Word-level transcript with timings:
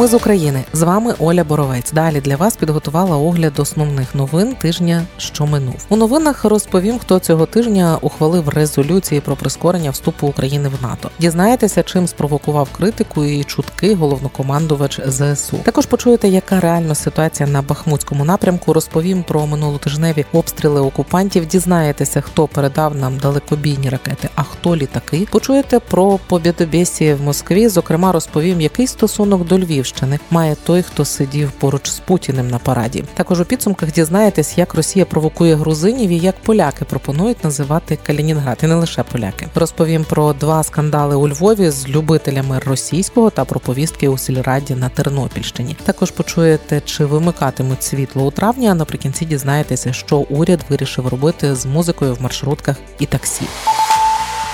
Ми 0.00 0.06
з 0.06 0.14
України 0.14 0.64
з 0.72 0.82
вами 0.82 1.14
Оля 1.18 1.44
Боровець. 1.44 1.92
Далі 1.92 2.20
для 2.20 2.36
вас 2.36 2.56
підготувала 2.56 3.16
огляд 3.16 3.58
основних 3.58 4.14
новин 4.14 4.54
тижня, 4.54 5.02
що 5.18 5.46
минув. 5.46 5.86
У 5.88 5.96
новинах 5.96 6.44
розповім, 6.44 6.98
хто 6.98 7.18
цього 7.18 7.46
тижня 7.46 7.98
ухвалив 8.00 8.48
резолюції 8.48 9.20
про 9.20 9.36
прискорення 9.36 9.90
вступу 9.90 10.26
України 10.26 10.68
в 10.68 10.82
НАТО. 10.82 11.10
Дізнаєтеся, 11.18 11.82
чим 11.82 12.06
спровокував 12.06 12.68
критику 12.76 13.24
і 13.24 13.44
чутки 13.44 13.94
головнокомандувач 13.94 15.00
ЗСУ. 15.06 15.56
Також 15.62 15.86
почуєте, 15.86 16.28
яка 16.28 16.60
реальна 16.60 16.94
ситуація 16.94 17.48
на 17.48 17.62
Бахмутському 17.62 18.24
напрямку. 18.24 18.72
Розповім 18.72 19.22
про 19.22 19.46
минулотижневі 19.46 20.24
обстріли 20.32 20.80
окупантів. 20.80 21.46
Дізнаєтеся, 21.46 22.20
хто 22.20 22.46
передав 22.46 22.96
нам 22.96 23.18
далекобійні 23.18 23.88
ракети, 23.88 24.28
а 24.34 24.42
хто 24.42 24.76
літаки. 24.76 25.26
Почуєте 25.30 25.78
про 25.78 26.18
побєдобєсі 26.28 27.14
в 27.14 27.22
Москві. 27.22 27.68
Зокрема, 27.68 28.12
розповім, 28.12 28.60
який 28.60 28.86
стосунок 28.86 29.46
до 29.46 29.58
Львів. 29.58 29.86
Львівщини 29.90 30.18
має 30.30 30.54
той, 30.54 30.82
хто 30.82 31.04
сидів 31.04 31.50
поруч 31.50 31.88
з 31.88 31.98
Путіним 31.98 32.48
на 32.48 32.58
параді. 32.58 33.04
Також 33.14 33.40
у 33.40 33.44
підсумках 33.44 33.92
дізнаєтесь, 33.92 34.58
як 34.58 34.74
Росія 34.74 35.04
провокує 35.04 35.54
грузинів 35.54 36.10
і 36.10 36.18
як 36.18 36.42
поляки 36.42 36.84
пропонують 36.84 37.44
називати 37.44 37.98
Калінінград, 38.02 38.58
і 38.62 38.66
не 38.66 38.74
лише 38.74 39.02
поляки. 39.02 39.48
Розповім 39.54 40.04
про 40.04 40.32
два 40.32 40.62
скандали 40.62 41.16
у 41.16 41.28
Львові 41.28 41.70
з 41.70 41.88
любителями 41.88 42.58
російського 42.58 43.30
та 43.30 43.44
про 43.44 43.60
повістки 43.60 44.08
у 44.08 44.18
сільраді 44.18 44.74
на 44.74 44.88
Тернопільщині. 44.88 45.76
Також 45.84 46.10
почуєте, 46.10 46.82
чи 46.84 47.04
вимикатимуть 47.04 47.82
світло 47.82 48.26
у 48.26 48.30
травні. 48.30 48.68
А 48.68 48.74
наприкінці 48.74 49.24
дізнаєтеся, 49.24 49.92
що 49.92 50.16
уряд 50.16 50.60
вирішив 50.68 51.08
робити 51.08 51.54
з 51.54 51.66
музикою 51.66 52.14
в 52.14 52.22
маршрутках 52.22 52.76
і 52.98 53.06
таксі. 53.06 53.44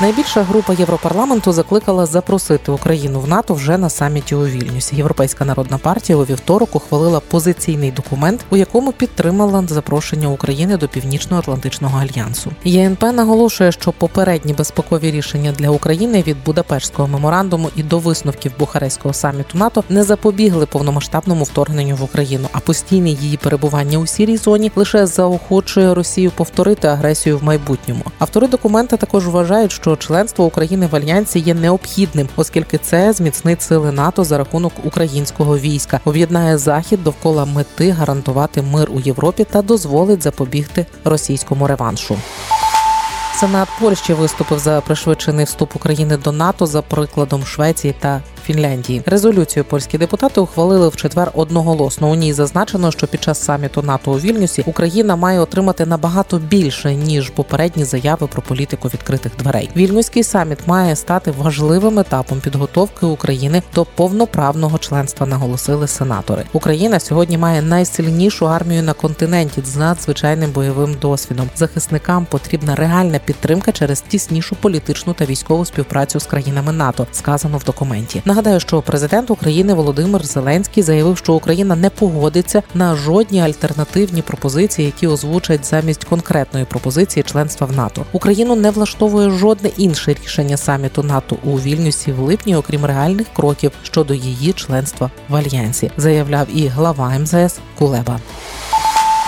Найбільша 0.01 0.43
група 0.43 0.73
Європарламенту 0.73 1.53
закликала 1.53 2.07
запросити 2.07 2.73
Україну 2.73 3.21
в 3.21 3.29
НАТО 3.29 3.55
вже 3.55 3.79
на 3.79 3.91
саміті 3.91 4.35
у 4.35 4.47
Вільнюсі. 4.47 4.97
Європейська 4.97 5.45
народна 5.45 5.79
партія 5.79 6.17
у 6.17 6.25
вівторок 6.25 6.77
ухвалила 6.77 7.21
позиційний 7.21 7.91
документ, 7.91 8.45
у 8.51 8.57
якому 8.57 8.93
підтримала 8.93 9.65
запрошення 9.67 10.29
України 10.29 10.77
до 10.77 10.89
Північно-Атлантичного 10.89 11.99
альянсу. 11.99 12.51
ЄНП 12.65 13.03
наголошує, 13.03 13.73
що 13.73 13.93
попередні 13.93 14.53
безпекові 14.53 15.11
рішення 15.11 15.53
для 15.53 15.71
України 15.71 16.25
від 16.27 16.37
Будапештського 16.45 17.09
меморандуму 17.09 17.71
і 17.77 17.83
до 17.83 17.99
висновків 17.99 18.53
Бухарестського 18.59 19.15
саміту 19.15 19.59
НАТО 19.59 19.85
не 19.89 20.03
запобігли 20.03 20.67
повномасштабному 20.67 21.45
вторгненню 21.45 21.97
в 21.97 22.03
Україну, 22.03 22.49
а 22.53 22.59
постійне 22.59 23.11
її 23.11 23.37
перебування 23.37 23.99
у 23.99 24.07
сірій 24.07 24.37
зоні 24.37 24.73
лише 24.77 25.07
заохочує 25.07 25.95
Росію 25.95 26.31
повторити 26.31 26.89
агресію 26.89 27.39
в 27.39 27.45
майбутньому. 27.45 28.03
Автори 28.19 28.47
документа 28.47 28.97
також 28.97 29.29
вважають, 29.29 29.73
що 29.73 29.86
що 29.87 29.97
членство 29.97 30.45
України 30.45 30.87
в 30.87 30.97
альянсі 30.97 31.39
є 31.39 31.55
необхідним, 31.55 32.29
оскільки 32.37 32.79
це 32.79 33.13
зміцнить 33.13 33.63
сили 33.63 33.93
НАТО 33.93 34.25
за 34.25 34.39
рахунок 34.39 34.73
українського 34.85 35.59
війська, 35.59 36.01
об'єднає 36.05 36.59
захід 36.59 37.05
довкола 37.05 37.45
мети 37.45 37.91
гарантувати 37.91 38.63
мир 38.63 38.89
у 38.91 39.01
Європі 39.01 39.47
та 39.51 39.63
дозволить 39.63 40.23
запобігти 40.23 40.87
російському 41.05 41.67
реваншу. 41.67 42.17
Сенат 43.35 43.69
Польщі 43.81 44.13
виступив 44.13 44.59
за 44.59 44.81
пришвидшений 44.81 45.45
вступ 45.45 45.77
України 45.77 46.17
до 46.17 46.33
НАТО 46.33 46.67
за 46.67 46.83
прикладом 46.83 47.45
Швеції 47.45 47.95
та 48.01 48.23
Фінляндії. 48.47 49.03
Резолюцію 49.07 49.65
польські 49.65 49.99
депутати 49.99 50.41
ухвалили 50.41 50.89
в 50.89 50.97
четвер 50.97 51.31
одноголосно. 51.35 52.11
У 52.11 52.15
ній 52.15 52.33
зазначено, 52.33 52.91
що 52.91 53.07
під 53.07 53.23
час 53.23 53.45
саміту 53.45 53.83
НАТО 53.83 54.13
у 54.13 54.19
Вільнюсі 54.19 54.63
Україна 54.67 55.17
має 55.17 55.41
отримати 55.41 55.87
набагато 55.87 56.39
більше 56.39 56.95
ніж 56.95 57.31
попередні 57.31 57.85
заяви 57.85 58.27
про 58.27 58.43
політику 58.43 58.89
відкритих 58.89 59.33
дверей. 59.39 59.71
Вільнюський 59.77 60.23
саміт 60.23 60.59
має 60.67 60.97
стати 60.97 61.31
важливим 61.31 61.99
етапом 61.99 62.41
підготовки 62.41 63.07
України 63.07 63.63
до 63.75 63.85
повноправного 63.85 64.79
членства. 64.79 65.27
Наголосили 65.27 65.87
сенатори. 65.87 66.45
Україна 66.53 67.01
сьогодні 67.01 67.39
має 67.39 67.63
найсильнішу 67.63 68.49
армію 68.49 68.83
на 68.83 68.93
континенті 68.93 69.63
з 69.65 69.77
надзвичайним 69.77 70.51
бойовим 70.51 70.97
досвідом. 71.01 71.51
Захисникам 71.57 72.27
потрібна 72.27 72.75
реальна 72.75 73.19
підтримка 73.19 73.73
через 73.73 74.01
тіснішу 74.01 74.57
політичну 74.57 75.13
та 75.13 75.25
військову 75.25 75.65
співпрацю 75.65 76.21
з 76.21 76.27
країнами 76.27 76.73
НАТО. 76.73 77.07
Сказано 77.13 77.59
в 77.59 77.65
документі. 77.65 78.23
Нагадаю, 78.37 78.61
що 78.61 78.83
президент 78.83 79.31
України 79.31 79.75
Володимир 79.75 80.27
Зеленський 80.27 80.83
заявив, 80.83 81.19
що 81.19 81.35
Україна 81.35 81.77
не 81.77 81.91
погодиться 81.91 82.63
на 82.75 82.97
жодні 82.97 83.41
альтернативні 83.41 84.23
пропозиції, 84.23 84.87
які 84.87 85.07
озвучать 85.07 85.65
замість 85.65 86.05
конкретної 86.05 86.65
пропозиції 86.65 87.23
членства 87.23 87.67
в 87.67 87.73
НАТО. 87.73 88.05
Україну 88.13 88.57
не 88.57 88.71
влаштовує 88.71 89.31
жодне 89.31 89.71
інше 89.77 90.17
рішення 90.25 90.57
саміту 90.57 91.03
НАТО 91.03 91.37
у 91.45 91.61
Вільнюсі 91.61 92.13
в 92.13 92.21
липні, 92.21 92.57
окрім 92.57 92.85
реальних 92.85 93.27
кроків 93.37 93.73
щодо 93.83 94.15
її 94.15 94.53
членства 94.53 95.11
в 95.29 95.37
альянсі, 95.37 95.91
заявляв 95.97 96.47
і 96.55 96.67
глава 96.67 97.19
МЗС 97.19 97.59
Кулеба. 97.79 98.21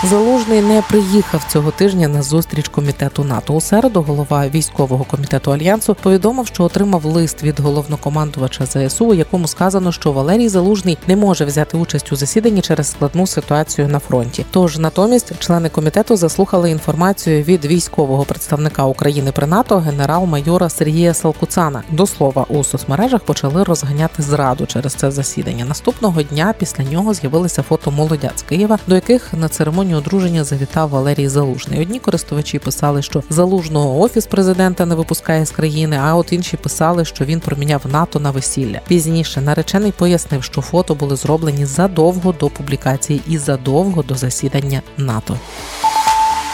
Залужний 0.03 0.61
не 0.61 0.81
приїхав 0.81 1.43
цього 1.51 1.71
тижня 1.71 2.07
на 2.07 2.21
зустріч 2.21 2.67
комітету 2.67 3.23
НАТО. 3.23 3.53
У 3.53 3.61
середу 3.61 4.01
голова 4.01 4.47
військового 4.47 5.03
комітету 5.03 5.51
альянсу 5.51 5.95
повідомив, 5.95 6.47
що 6.47 6.63
отримав 6.63 7.05
лист 7.05 7.43
від 7.43 7.59
головнокомандувача 7.59 8.65
ЗСУ, 8.65 9.05
у 9.05 9.13
якому 9.13 9.47
сказано, 9.47 9.91
що 9.91 10.11
Валерій 10.11 10.49
Залужний 10.49 10.97
не 11.07 11.15
може 11.15 11.45
взяти 11.45 11.77
участь 11.77 12.11
у 12.11 12.15
засіданні 12.15 12.61
через 12.61 12.91
складну 12.91 13.27
ситуацію 13.27 13.87
на 13.87 13.99
фронті. 13.99 14.45
Тож 14.51 14.77
натомість 14.77 15.39
члени 15.39 15.69
комітету 15.69 16.15
заслухали 16.15 16.71
інформацію 16.71 17.43
від 17.43 17.65
військового 17.65 18.25
представника 18.25 18.85
України 18.85 19.31
при 19.31 19.47
НАТО 19.47 19.77
генерал-майора 19.77 20.69
Сергія 20.69 21.13
Салкуцана. 21.13 21.83
До 21.91 22.07
слова 22.07 22.45
у 22.49 22.63
соцмережах 22.63 23.21
почали 23.21 23.63
розганяти 23.63 24.23
зраду 24.23 24.65
через 24.65 24.93
це 24.93 25.11
засідання. 25.11 25.65
Наступного 25.65 26.23
дня 26.23 26.53
після 26.59 26.83
нього 26.83 27.13
з'явилися 27.13 27.63
фото 27.63 27.91
молодят 27.91 28.39
з 28.39 28.41
Києва, 28.41 28.79
до 28.87 28.95
яких 28.95 29.33
на 29.33 29.49
церемонію 29.49 29.88
церемонію 29.89 29.97
одруження 29.97 30.43
завітав 30.43 30.89
Валерій 30.89 31.27
Залужний. 31.27 31.81
Одні 31.81 31.99
користувачі 31.99 32.59
писали, 32.59 33.01
що 33.01 33.23
залужного 33.29 34.01
офіс 34.01 34.25
президента 34.25 34.85
не 34.85 34.95
випускає 34.95 35.45
з 35.45 35.51
країни, 35.51 35.99
а 36.01 36.15
от 36.15 36.33
інші 36.33 36.57
писали, 36.57 37.05
що 37.05 37.25
він 37.25 37.39
проміняв 37.39 37.81
НАТО 37.91 38.19
на 38.19 38.31
весілля. 38.31 38.81
Пізніше 38.87 39.41
наречений 39.41 39.91
пояснив, 39.91 40.43
що 40.43 40.61
фото 40.61 40.95
були 40.95 41.15
зроблені 41.15 41.65
задовго 41.65 42.35
до 42.39 42.49
публікації 42.49 43.21
і 43.27 43.37
задовго 43.37 44.03
до 44.03 44.15
засідання 44.15 44.81
НАТО. 44.97 45.39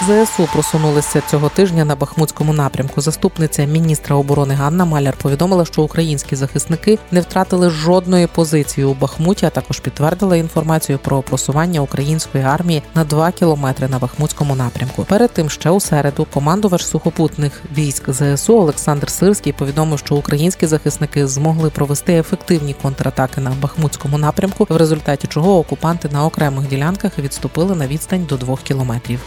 ЗСУ 0.02 0.48
просунулися 0.54 1.22
цього 1.22 1.50
тижня 1.50 1.86
на 1.86 1.96
Бахмутському 1.96 2.54
напрямку. 2.54 3.02
Заступниця 3.02 3.66
міністра 3.66 4.16
оборони 4.16 4.54
Ганна 4.54 4.86
Маляр 4.86 5.18
повідомила, 5.18 5.66
що 5.66 5.82
українські 5.82 6.36
захисники 6.36 7.00
не 7.12 7.22
втратили 7.22 7.70
жодної 7.70 8.28
позиції 8.28 8.86
у 8.86 8.94
Бахмуті, 8.94 9.46
а 9.46 9.50
також 9.50 9.80
підтвердила 9.80 10.36
інформацію 10.36 11.00
про 11.00 11.22
просування 11.22 11.82
української 11.82 12.44
армії 12.44 12.84
на 12.96 13.04
2 13.04 13.32
кілометри 13.32 13.88
на 13.88 14.00
Бахмутському 14.00 14.56
напрямку. 14.56 15.04
Перед 15.04 15.32
тим 15.32 15.50
ще 15.50 15.70
у 15.70 15.80
середу 15.80 16.28
командувач 16.34 16.84
сухопутних 16.84 17.62
військ 17.78 18.04
ЗСУ 18.14 18.60
Олександр 18.60 19.10
Сирський 19.10 19.54
повідомив, 19.54 20.00
що 20.00 20.16
українські 20.16 20.68
захисники 20.68 21.28
змогли 21.28 21.70
провести 21.70 22.14
ефективні 22.14 22.76
контратаки 22.82 23.42
на 23.42 23.50
Бахмутському 23.50 24.18
напрямку, 24.18 24.68
в 24.70 24.78
результаті 24.78 25.28
чого 25.28 25.60
окупанти 25.60 26.10
на 26.10 26.26
окремих 26.26 26.68
ділянках 26.68 27.20
відступили 27.20 27.76
на 27.76 27.88
відстань 27.88 28.26
до 28.30 28.38
2 28.38 28.58
кілометрів. 28.64 29.20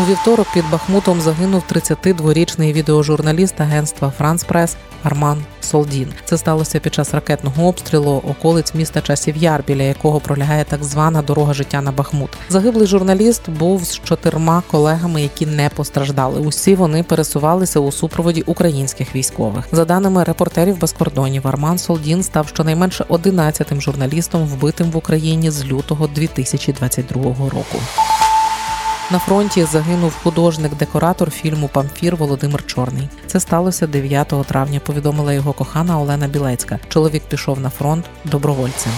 У 0.00 0.04
вівторок 0.04 0.46
під 0.54 0.70
Бахмутом 0.70 1.20
загинув 1.20 1.62
32-річний 1.72 2.72
відеожурналіст 2.72 3.60
агентства 3.60 4.12
Франс 4.18 4.44
Прес 4.44 4.76
Арман 5.02 5.44
Солдін. 5.60 6.08
Це 6.24 6.38
сталося 6.38 6.80
під 6.80 6.94
час 6.94 7.14
ракетного 7.14 7.68
обстрілу 7.68 8.22
околиць 8.28 8.74
міста 8.74 9.00
Часів 9.00 9.36
Яр, 9.36 9.64
біля 9.66 9.82
якого 9.82 10.20
пролягає 10.20 10.64
так 10.64 10.84
звана 10.84 11.22
дорога 11.22 11.54
життя 11.54 11.80
на 11.80 11.92
Бахмут. 11.92 12.30
Загиблий 12.48 12.86
журналіст 12.86 13.50
був 13.50 13.84
з 13.84 13.98
чотирма 13.98 14.62
колегами, 14.70 15.22
які 15.22 15.46
не 15.46 15.68
постраждали. 15.68 16.40
Усі 16.40 16.74
вони 16.74 17.02
пересувалися 17.02 17.80
у 17.80 17.92
супроводі 17.92 18.42
українських 18.46 19.14
військових. 19.14 19.64
За 19.72 19.84
даними 19.84 20.24
репортерів 20.24 20.78
без 20.80 20.92
кордонів, 20.92 21.48
Арман 21.48 21.78
Солдін 21.78 22.22
став 22.22 22.48
щонайменше 22.48 23.04
11-тим 23.04 23.80
журналістом, 23.80 24.46
вбитим 24.46 24.90
в 24.90 24.96
Україні 24.96 25.50
з 25.50 25.64
лютого 25.64 26.06
2022 26.06 27.22
року. 27.38 27.78
На 29.10 29.18
фронті 29.18 29.64
загинув 29.64 30.14
художник-декоратор 30.22 31.30
фільму 31.30 31.68
Памфір 31.68 32.16
Володимир 32.16 32.66
Чорний. 32.66 33.08
Це 33.26 33.40
сталося 33.40 33.86
9 33.86 34.34
травня. 34.46 34.80
Повідомила 34.80 35.32
його 35.32 35.52
кохана 35.52 36.00
Олена 36.00 36.28
Білецька. 36.28 36.78
Чоловік 36.88 37.22
пішов 37.28 37.60
на 37.60 37.70
фронт 37.70 38.04
добровольцем. 38.24 38.92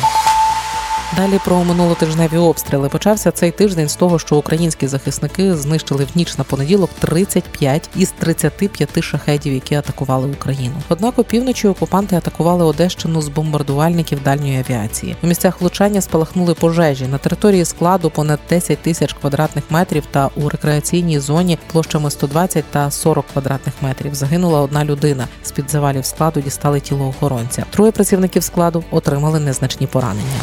Далі 1.17 1.41
про 1.45 1.65
минулотижневі 1.65 2.37
обстріли 2.37 2.89
почався 2.89 3.31
цей 3.31 3.51
тиждень 3.51 3.89
з 3.89 3.97
того, 3.97 4.19
що 4.19 4.37
українські 4.37 4.87
захисники 4.87 5.57
знищили 5.57 6.05
в 6.05 6.09
ніч 6.15 6.39
на 6.39 6.45
понеділок 6.45 6.91
35 6.99 7.91
із 7.97 8.11
35 8.11 9.03
шахедів, 9.03 9.55
які 9.55 9.75
атакували 9.75 10.29
Україну. 10.29 10.75
Однак 10.89 11.19
опівночі 11.19 11.69
окупанти 11.69 12.17
атакували 12.17 12.65
Одещину 12.65 13.23
з 13.23 13.29
бомбардувальників 13.29 14.23
дальньої 14.23 14.65
авіації. 14.69 15.17
У 15.23 15.27
місцях 15.27 15.61
влучання 15.61 16.01
спалахнули 16.01 16.55
пожежі 16.55 17.07
на 17.07 17.19
території 17.19 17.65
складу 17.65 18.11
понад 18.11 18.41
10 18.51 18.79
тисяч 18.79 19.13
квадратних 19.13 19.65
метрів 19.71 20.05
та 20.11 20.31
у 20.37 20.49
рекреаційній 20.49 21.19
зоні 21.19 21.59
площами 21.73 22.11
120 22.11 22.65
та 22.71 22.91
40 22.91 23.25
квадратних 23.33 23.75
метрів. 23.81 24.15
Загинула 24.15 24.61
одна 24.61 24.85
людина. 24.85 25.29
З 25.43 25.51
під 25.51 25.71
завалів 25.71 26.05
складу 26.05 26.41
дістали 26.41 26.81
тіло 26.81 27.09
охоронця. 27.09 27.65
Троє 27.71 27.93
працівників 27.93 28.43
складу 28.43 28.85
отримали 28.91 29.41
незначні 29.41 29.87
поранення. 29.87 30.41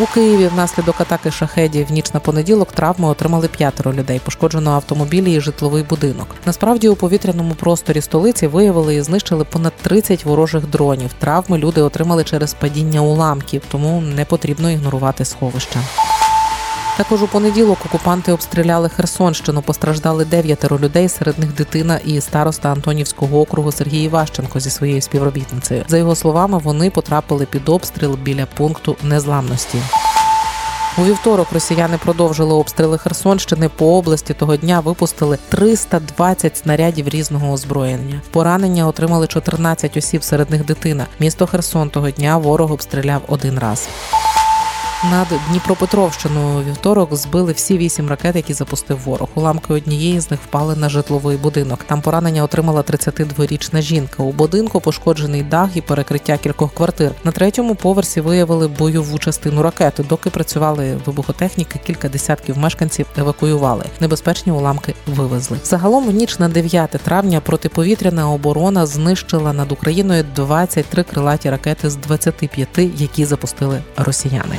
У 0.00 0.06
Києві 0.06 0.46
внаслідок 0.46 1.00
атаки 1.00 1.30
шахедів 1.30 1.86
в 1.86 1.92
ніч 1.92 2.14
на 2.14 2.20
понеділок 2.20 2.72
травми 2.72 3.08
отримали 3.08 3.48
п'ятеро 3.48 3.92
людей. 3.92 4.20
Пошкоджено 4.24 4.70
автомобілі 4.70 5.34
і 5.34 5.40
житловий 5.40 5.82
будинок. 5.82 6.26
Насправді 6.46 6.88
у 6.88 6.96
повітряному 6.96 7.54
просторі 7.54 8.00
столиці 8.00 8.46
виявили 8.46 8.94
і 8.94 9.02
знищили 9.02 9.44
понад 9.44 9.72
30 9.82 10.24
ворожих 10.24 10.66
дронів. 10.66 11.10
Травми 11.18 11.58
люди 11.58 11.80
отримали 11.82 12.24
через 12.24 12.54
падіння 12.54 13.00
уламків, 13.00 13.62
тому 13.70 14.00
не 14.00 14.24
потрібно 14.24 14.70
ігнорувати 14.70 15.24
сховища. 15.24 15.80
Також 16.96 17.22
у 17.22 17.26
понеділок 17.26 17.78
окупанти 17.86 18.32
обстріляли 18.32 18.88
Херсонщину. 18.88 19.62
Постраждали 19.62 20.24
дев'ятеро 20.24 20.78
людей. 20.78 21.08
Серед 21.08 21.38
них 21.38 21.54
дитина 21.54 22.00
і 22.04 22.20
староста 22.20 22.72
Антонівського 22.72 23.40
округу 23.40 23.72
Сергій 23.72 24.04
Іващенко 24.04 24.60
зі 24.60 24.70
своєю 24.70 25.00
співробітницею. 25.00 25.84
За 25.88 25.98
його 25.98 26.14
словами, 26.14 26.58
вони 26.58 26.90
потрапили 26.90 27.46
під 27.46 27.68
обстріл 27.68 28.14
біля 28.14 28.46
пункту 28.46 28.96
незламності. 29.02 29.78
У 30.98 31.04
вівторок 31.04 31.52
росіяни 31.52 31.98
продовжили 31.98 32.54
обстріли 32.54 32.98
Херсонщини 32.98 33.68
по 33.68 33.98
області. 33.98 34.34
Того 34.34 34.56
дня 34.56 34.80
випустили 34.80 35.38
320 35.48 36.56
снарядів 36.56 37.08
різного 37.08 37.52
озброєння. 37.52 38.20
Поранення 38.30 38.86
отримали 38.86 39.26
14 39.26 39.96
осіб, 39.96 40.24
серед 40.24 40.50
них 40.50 40.64
дитина. 40.64 41.06
Місто 41.18 41.46
Херсон 41.46 41.90
того 41.90 42.10
дня 42.10 42.36
ворог 42.36 42.72
обстріляв 42.72 43.22
один 43.28 43.58
раз. 43.58 43.88
Над 45.04 45.28
Дніпропетровщиною 45.50 46.64
вівторок 46.64 47.16
збили 47.16 47.52
всі 47.52 47.78
вісім 47.78 48.08
ракет, 48.08 48.36
які 48.36 48.52
запустив 48.52 48.98
ворог. 49.04 49.28
Уламки 49.34 49.74
однієї 49.74 50.20
з 50.20 50.30
них 50.30 50.40
впали 50.44 50.76
на 50.76 50.88
житловий 50.88 51.36
будинок. 51.36 51.84
Там 51.84 52.00
поранення 52.00 52.44
отримала 52.44 52.82
32-річна 52.82 53.80
жінка. 53.82 54.22
У 54.22 54.32
будинку 54.32 54.80
пошкоджений 54.80 55.42
дах 55.42 55.76
і 55.76 55.80
перекриття 55.80 56.36
кількох 56.36 56.74
квартир. 56.74 57.12
На 57.24 57.32
третьому 57.32 57.74
поверсі 57.74 58.20
виявили 58.20 58.68
бойову 58.68 59.18
частину 59.18 59.62
ракети. 59.62 60.02
Доки 60.02 60.30
працювали 60.30 60.98
вибухотехніки, 61.06 61.80
кілька 61.86 62.08
десятків 62.08 62.58
мешканців 62.58 63.06
евакуювали. 63.18 63.84
Небезпечні 64.00 64.52
уламки 64.52 64.94
вивезли. 65.06 65.58
Загалом 65.64 66.06
в 66.06 66.10
ніч 66.10 66.38
на 66.38 66.48
9 66.48 66.90
травня 66.90 67.40
протиповітряна 67.40 68.30
оборона 68.30 68.86
знищила 68.86 69.52
над 69.52 69.72
Україною 69.72 70.24
23 70.36 71.02
крилаті 71.02 71.50
ракети 71.50 71.90
з 71.90 71.96
25, 71.96 72.68
які 72.78 73.24
запустили 73.24 73.82
росіяни. 73.96 74.56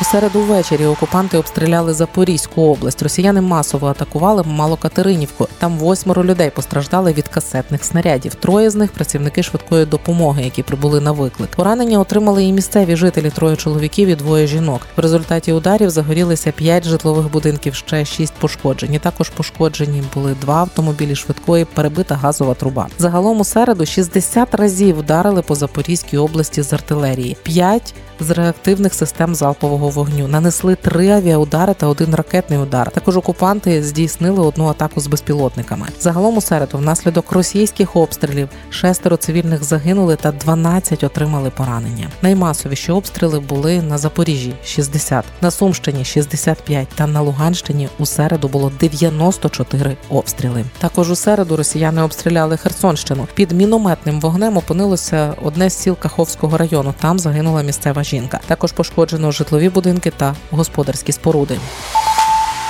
У 0.00 0.04
середу 0.04 0.40
ввечері 0.40 0.86
окупанти 0.86 1.38
обстріляли 1.38 1.94
Запорізьку 1.94 2.62
область. 2.62 3.02
Росіяни 3.02 3.40
масово 3.40 3.86
атакували 3.86 4.42
Малокатеринівку. 4.46 5.48
Там 5.58 5.78
восьмеро 5.78 6.24
людей 6.24 6.50
постраждали 6.50 7.12
від 7.12 7.28
касетних 7.28 7.84
снарядів. 7.84 8.34
Троє 8.34 8.70
з 8.70 8.74
них 8.74 8.92
працівники 8.92 9.42
швидкої 9.42 9.86
допомоги, 9.86 10.42
які 10.42 10.62
прибули 10.62 11.00
на 11.00 11.12
виклик. 11.12 11.50
Поранення 11.50 12.00
отримали 12.00 12.44
і 12.44 12.52
місцеві 12.52 12.96
жителі 12.96 13.30
троє 13.30 13.56
чоловіків 13.56 14.08
і 14.08 14.14
двоє 14.14 14.46
жінок. 14.46 14.80
В 14.96 15.00
результаті 15.00 15.52
ударів 15.52 15.90
загорілися 15.90 16.52
п'ять 16.52 16.84
житлових 16.84 17.30
будинків, 17.30 17.74
ще 17.74 18.04
шість 18.04 18.34
пошкоджені. 18.34 18.98
Також 18.98 19.28
пошкоджені 19.28 20.02
були 20.14 20.36
два 20.40 20.54
автомобілі 20.54 21.14
швидкої, 21.14 21.64
перебита 21.64 22.14
газова 22.14 22.54
труба. 22.54 22.86
Загалом 22.98 23.40
у 23.40 23.44
середу 23.44 23.86
60 23.86 24.54
разів 24.54 24.98
вдарили 24.98 25.42
по 25.42 25.54
Запорізькій 25.54 26.16
області 26.16 26.62
з 26.62 26.72
артилерії. 26.72 27.36
П'ять 27.42 27.94
з 28.20 28.30
реактивних 28.30 28.94
систем 28.94 29.34
залпового 29.34 29.83
вогню. 29.90 30.28
Нанесли 30.28 30.74
три 30.74 31.10
авіаудари 31.10 31.74
та 31.74 31.86
один 31.86 32.14
ракетний 32.14 32.58
удар. 32.58 32.90
Також 32.90 33.16
окупанти 33.16 33.82
здійснили 33.82 34.46
одну 34.46 34.66
атаку 34.66 35.00
з 35.00 35.06
безпілотниками. 35.06 35.86
Загалом 36.00 36.36
у 36.36 36.40
середу, 36.40 36.78
внаслідок 36.78 37.32
російських 37.32 37.96
обстрілів, 37.96 38.48
шестеро 38.70 39.16
цивільних 39.16 39.64
загинули 39.64 40.16
та 40.16 40.32
12 40.32 41.04
отримали 41.04 41.50
поранення. 41.50 42.08
Наймасовіші 42.22 42.92
обстріли 42.92 43.40
були 43.40 43.82
на 43.82 43.98
Запоріжжі 43.98 44.54
60, 44.64 45.24
на 45.40 45.50
Сумщині 45.50 46.04
65 46.04 46.88
та 46.94 47.06
на 47.06 47.20
Луганщині 47.20 47.88
у 47.98 48.06
середу 48.06 48.48
було 48.48 48.72
94 48.80 49.96
обстріли. 50.08 50.64
Також 50.78 51.10
у 51.10 51.16
середу 51.16 51.56
росіяни 51.56 52.02
обстріляли 52.02 52.56
Херсонщину. 52.56 53.26
Під 53.34 53.52
мінометним 53.52 54.20
вогнем 54.20 54.56
опинилося 54.56 55.34
одне 55.42 55.70
з 55.70 55.78
сіл 55.78 55.96
Каховського 55.96 56.58
району. 56.58 56.94
Там 57.00 57.18
загинула 57.18 57.62
місцева 57.62 58.04
жінка. 58.04 58.40
Також 58.46 58.72
пошкоджено 58.72 59.30
житлові 59.30 59.68
будинки 59.74 60.10
та 60.10 60.34
господарські 60.50 61.12
споруди. 61.12 61.58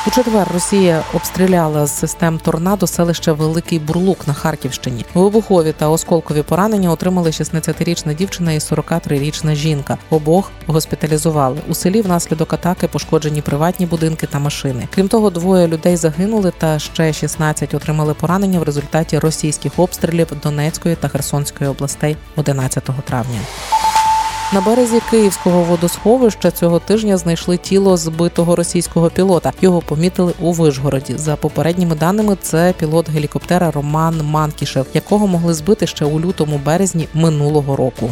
У 0.07 0.11
четвер 0.11 0.49
Росія 0.55 1.03
обстріляла 1.15 1.87
з 1.87 1.99
систем 1.99 2.39
торнадо 2.39 2.87
селище 2.87 3.33
Великий 3.33 3.79
Бурлук 3.79 4.29
на 4.29 4.35
Харківщині. 4.35 5.05
Вибухові 5.15 5.73
та 5.73 5.89
осколкові 5.89 6.43
поранення 6.43 6.91
отримали 6.91 7.31
16-річна 7.31 8.15
дівчина 8.15 8.53
і 8.53 8.59
43-річна 8.59 9.55
жінка. 9.55 9.99
Обох 10.11 10.51
госпіталізували 10.67 11.59
у 11.69 11.75
селі. 11.75 12.03
Внаслідок 12.03 12.53
атаки 12.53 12.89
пошкоджені 12.89 13.43
приватні 13.43 13.87
будинки 13.87 14.27
та 14.27 14.39
машини. 14.39 14.89
Крім 14.95 15.09
того, 15.09 15.31
двоє 15.31 15.69
людей 15.69 15.97
загинули, 15.97 16.53
та 16.59 16.79
ще 16.79 17.13
16 17.13 17.75
отримали 17.75 18.15
поранення 18.15 18.61
в 18.61 18.63
результаті 18.63 19.19
російських 19.19 19.73
обстрілів 19.77 20.29
Донецької 20.43 20.97
та 20.97 21.09
Херсонської 21.09 21.71
областей 21.71 22.17
11 22.37 22.85
травня. 23.05 23.39
На 24.55 24.61
березі 24.61 25.01
Київського 25.11 25.63
водосховища 25.63 26.51
цього 26.51 26.79
тижня 26.79 27.17
знайшли 27.17 27.57
тіло 27.57 27.97
збитого 27.97 28.57
російського 28.57 29.11
пілота. 29.11 29.53
Його 29.61 29.81
помітили 29.81 30.33
у 30.41 30.53
Вишгороді. 30.53 31.15
За 31.17 31.37
попередніми 31.37 31.95
даними, 31.95 32.37
це 32.41 32.75
пілот 32.79 33.11
гелікоптера 33.11 33.71
Роман 33.71 34.21
Манкішев, 34.25 34.87
якого 34.95 35.27
могли 35.27 35.55
збити 35.55 35.87
ще 35.87 36.05
у 36.05 36.21
лютому 36.21 36.61
березні 36.65 37.09
минулого 37.15 37.77
року. 37.77 38.11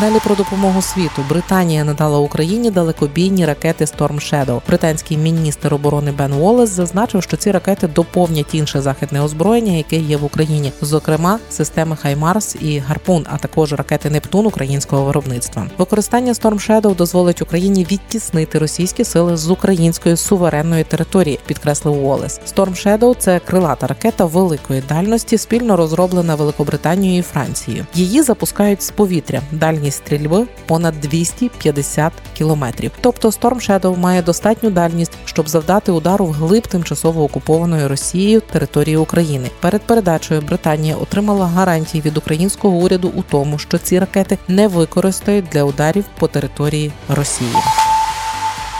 Далі 0.00 0.14
про 0.24 0.34
допомогу 0.34 0.82
світу. 0.82 1.24
Британія 1.28 1.84
надала 1.84 2.18
Україні 2.18 2.70
далекобійні 2.70 3.46
ракети 3.46 3.84
Storm 3.84 4.14
Shadow. 4.14 4.60
Британський 4.68 5.16
міністр 5.16 5.74
оборони 5.74 6.12
Бен 6.12 6.32
Уоллес 6.32 6.70
зазначив, 6.70 7.22
що 7.22 7.36
ці 7.36 7.50
ракети 7.50 7.86
доповнять 7.86 8.54
інше 8.54 8.80
західне 8.80 9.20
озброєння, 9.22 9.72
яке 9.72 9.96
є 9.96 10.16
в 10.16 10.24
Україні, 10.24 10.72
зокрема 10.80 11.38
системи 11.50 11.96
Хаймарс 11.96 12.56
і 12.60 12.78
Гарпун, 12.78 13.26
а 13.30 13.38
також 13.38 13.72
ракети 13.72 14.10
Нептун 14.10 14.46
українського 14.46 15.04
виробництва. 15.04 15.66
Використання 15.78 16.32
Storm 16.32 16.68
Shadow 16.70 16.96
дозволить 16.96 17.42
Україні 17.42 17.86
відтіснити 17.90 18.58
російські 18.58 19.04
сили 19.04 19.36
з 19.36 19.50
української 19.50 20.16
суверенної 20.16 20.84
території, 20.84 21.38
підкреслив 21.46 22.04
Уоллес. 22.04 22.40
Storm 22.54 22.86
Shadow– 22.86 23.16
це 23.18 23.38
крилата 23.38 23.86
ракета 23.86 24.24
великої 24.24 24.82
дальності, 24.88 25.38
спільно 25.38 25.76
розроблена 25.76 26.34
Великобританією 26.34 27.18
і 27.18 27.22
Францією. 27.22 27.86
Її 27.94 28.22
запускають 28.22 28.82
з 28.82 28.90
повітря. 28.90 29.40
Дальність 29.82 29.98
стрільби 29.98 30.46
понад 30.66 31.00
250 31.00 32.12
кілометрів. 32.34 32.90
Тобто 33.00 33.28
Storm 33.28 33.54
Shadow 33.54 33.98
має 33.98 34.22
достатню 34.22 34.70
дальність, 34.70 35.12
щоб 35.24 35.48
завдати 35.48 35.92
удару 35.92 36.26
в 36.26 36.32
глиб 36.32 36.66
тимчасово 36.66 37.24
окупованої 37.24 37.86
Росією 37.86 38.40
території 38.40 38.96
України. 38.96 39.50
Перед 39.60 39.82
передачею 39.82 40.40
Британія 40.40 40.96
отримала 40.96 41.46
гарантії 41.46 42.02
від 42.02 42.16
українського 42.16 42.76
уряду 42.76 43.12
у 43.16 43.22
тому, 43.22 43.58
що 43.58 43.78
ці 43.78 43.98
ракети 43.98 44.38
не 44.48 44.68
використають 44.68 45.44
для 45.52 45.64
ударів 45.64 46.04
по 46.18 46.28
території 46.28 46.92
Росії. 47.08 47.52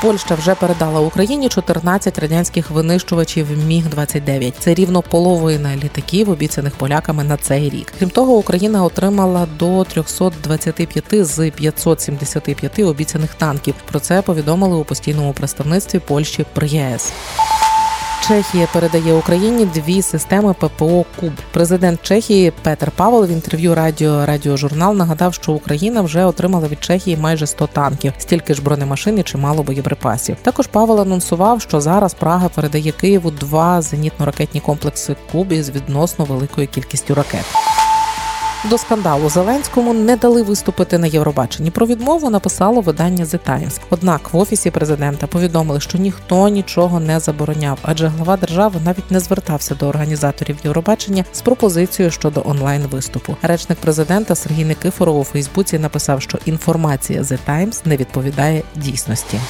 Польща 0.02 0.34
вже 0.34 0.54
передала 0.54 1.00
Україні 1.00 1.48
14 1.48 2.18
радянських 2.18 2.70
винищувачів 2.70 3.46
Міг 3.66 3.88
29 3.88 4.54
Це 4.58 4.74
рівно 4.74 5.02
половина 5.02 5.76
літаків, 5.76 6.30
обіцяних 6.30 6.76
поляками 6.76 7.24
на 7.24 7.36
цей 7.36 7.70
рік. 7.70 7.92
Крім 7.98 8.10
того, 8.10 8.32
Україна 8.32 8.84
отримала 8.84 9.46
до 9.58 9.84
325 9.84 11.04
з 11.26 11.50
575 11.50 12.78
обіцяних 12.78 13.34
танків. 13.34 13.74
Про 13.90 14.00
це 14.00 14.22
повідомили 14.22 14.76
у 14.76 14.84
постійному 14.84 15.32
представництві 15.32 15.98
Польщі 15.98 16.46
при 16.54 16.68
ЄС. 16.68 17.12
Чехія 18.32 18.68
передає 18.72 19.14
Україні 19.14 19.64
дві 19.64 20.02
системи 20.02 20.54
ППО 20.54 21.04
Куб. 21.20 21.32
Президент 21.50 22.02
Чехії 22.02 22.52
Петер 22.62 22.90
Павел 22.96 23.24
в 23.24 23.30
інтерв'ю 23.30 23.74
радіо 23.74 24.26
Радіожурнал 24.26 24.96
нагадав, 24.96 25.34
що 25.34 25.52
Україна 25.52 26.02
вже 26.02 26.24
отримала 26.24 26.68
від 26.68 26.84
Чехії 26.84 27.16
майже 27.16 27.46
100 27.46 27.66
танків, 27.66 28.12
стільки 28.18 28.54
ж 28.54 28.62
бронемашин 28.62 29.18
і 29.18 29.22
чимало 29.22 29.62
боєприпасів. 29.62 30.36
Також 30.42 30.66
Павел 30.66 31.00
анонсував, 31.00 31.60
що 31.60 31.80
зараз 31.80 32.14
Прага 32.14 32.48
передає 32.48 32.92
Києву 32.92 33.30
два 33.30 33.80
зенітно-ракетні 33.80 34.60
комплекси 34.60 35.16
Куб 35.32 35.52
із 35.52 35.70
відносно 35.70 36.24
великою 36.24 36.68
кількістю 36.68 37.14
ракет. 37.14 37.44
До 38.64 38.78
скандалу 38.78 39.28
Зеленському 39.28 39.94
не 39.94 40.16
дали 40.16 40.42
виступити 40.42 40.98
на 40.98 41.06
Євробаченні. 41.06 41.70
Про 41.70 41.86
відмову 41.86 42.30
написало 42.30 42.80
видання 42.80 43.24
The 43.24 43.38
Times. 43.48 43.80
Однак 43.90 44.32
в 44.32 44.36
офісі 44.36 44.70
президента 44.70 45.26
повідомили, 45.26 45.80
що 45.80 45.98
ніхто 45.98 46.48
нічого 46.48 47.00
не 47.00 47.20
забороняв, 47.20 47.78
адже 47.82 48.06
глава 48.06 48.36
держави 48.36 48.80
навіть 48.84 49.10
не 49.10 49.20
звертався 49.20 49.74
до 49.74 49.86
організаторів 49.86 50.56
Євробачення 50.64 51.24
з 51.32 51.40
пропозицією 51.40 52.10
щодо 52.10 52.42
онлайн 52.46 52.82
виступу. 52.82 53.36
Речник 53.42 53.78
президента 53.78 54.34
Сергій 54.34 54.64
Никифоров 54.64 55.18
у 55.18 55.24
Фейсбуці 55.24 55.78
написав, 55.78 56.22
що 56.22 56.38
інформація 56.44 57.22
The 57.22 57.38
Times 57.48 57.80
не 57.84 57.96
відповідає 57.96 58.62
дійсності. 58.76 59.40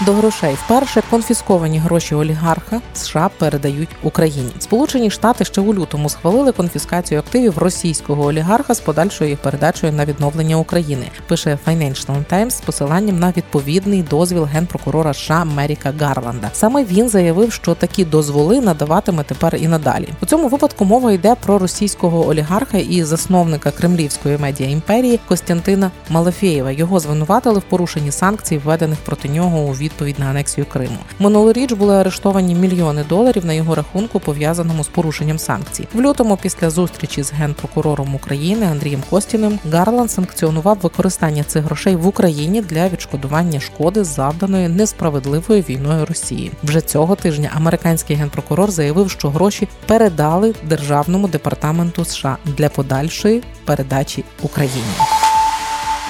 До 0.00 0.12
грошей 0.12 0.54
вперше 0.54 1.02
конфісковані 1.10 1.78
гроші 1.78 2.14
олігарха 2.14 2.80
США 2.94 3.30
передають 3.38 3.88
Україні. 4.02 4.50
Сполучені 4.58 5.10
Штати 5.10 5.44
ще 5.44 5.60
у 5.60 5.74
лютому 5.74 6.08
схвалили 6.08 6.52
конфіскацію 6.52 7.20
активів 7.20 7.58
російського 7.58 8.24
олігарха 8.24 8.74
з 8.74 8.80
подальшою 8.80 9.30
їх 9.30 9.38
передачею 9.38 9.92
на 9.92 10.04
відновлення 10.04 10.56
України. 10.56 11.06
Пише 11.28 11.58
Financial 11.66 12.24
Times 12.32 12.50
з 12.50 12.60
посиланням 12.60 13.18
на 13.18 13.32
відповідний 13.36 14.02
дозвіл 14.02 14.44
генпрокурора 14.44 15.14
США 15.14 15.44
Меріка 15.44 15.94
Гарланда. 16.00 16.50
Саме 16.52 16.84
він 16.84 17.08
заявив, 17.08 17.52
що 17.52 17.74
такі 17.74 18.04
дозволи 18.04 18.60
надаватиме 18.60 19.24
тепер 19.24 19.56
і 19.56 19.68
надалі. 19.68 20.08
У 20.22 20.26
цьому 20.26 20.48
випадку 20.48 20.84
мова 20.84 21.12
йде 21.12 21.34
про 21.34 21.58
російського 21.58 22.28
олігарха 22.28 22.78
і 22.78 23.02
засновника 23.02 23.70
кремлівської 23.70 24.38
медіа 24.38 24.68
імперії 24.68 25.20
Костянтина 25.28 25.90
Малафєєва. 26.10 26.70
Його 26.70 27.00
звинуватили 27.00 27.58
в 27.58 27.62
порушенні 27.62 28.12
санкцій, 28.12 28.58
введених 28.58 28.98
проти 28.98 29.28
нього 29.28 29.58
у 29.58 29.74
відповідь 29.86 30.18
на 30.18 30.26
анексію 30.26 30.66
Криму. 30.66 30.98
Минулоріч 31.18 31.72
були 31.72 31.94
арештовані 31.94 32.54
мільйони 32.54 33.04
доларів 33.08 33.46
на 33.46 33.52
його 33.52 33.74
рахунку, 33.74 34.20
пов'язаному 34.20 34.84
з 34.84 34.88
порушенням 34.88 35.38
санкцій. 35.38 35.88
В 35.94 36.00
лютому, 36.00 36.38
після 36.42 36.70
зустрічі 36.70 37.22
з 37.22 37.32
генпрокурором 37.32 38.14
України 38.14 38.66
Андрієм 38.66 39.02
Костіним, 39.10 39.58
Гарланд 39.72 40.10
санкціонував 40.10 40.78
використання 40.82 41.44
цих 41.44 41.64
грошей 41.64 41.96
в 41.96 42.06
Україні 42.06 42.62
для 42.62 42.88
відшкодування 42.88 43.60
шкоди, 43.60 44.04
завданої 44.04 44.68
несправедливою 44.68 45.62
війною 45.68 46.06
Росії. 46.06 46.52
Вже 46.62 46.80
цього 46.80 47.16
тижня 47.16 47.50
американський 47.54 48.16
генпрокурор 48.16 48.70
заявив, 48.70 49.10
що 49.10 49.30
гроші 49.30 49.68
передали 49.86 50.54
державному 50.62 51.28
департаменту 51.28 52.04
США 52.04 52.36
для 52.44 52.68
подальшої 52.68 53.42
передачі 53.64 54.24
Україні. 54.42 55.15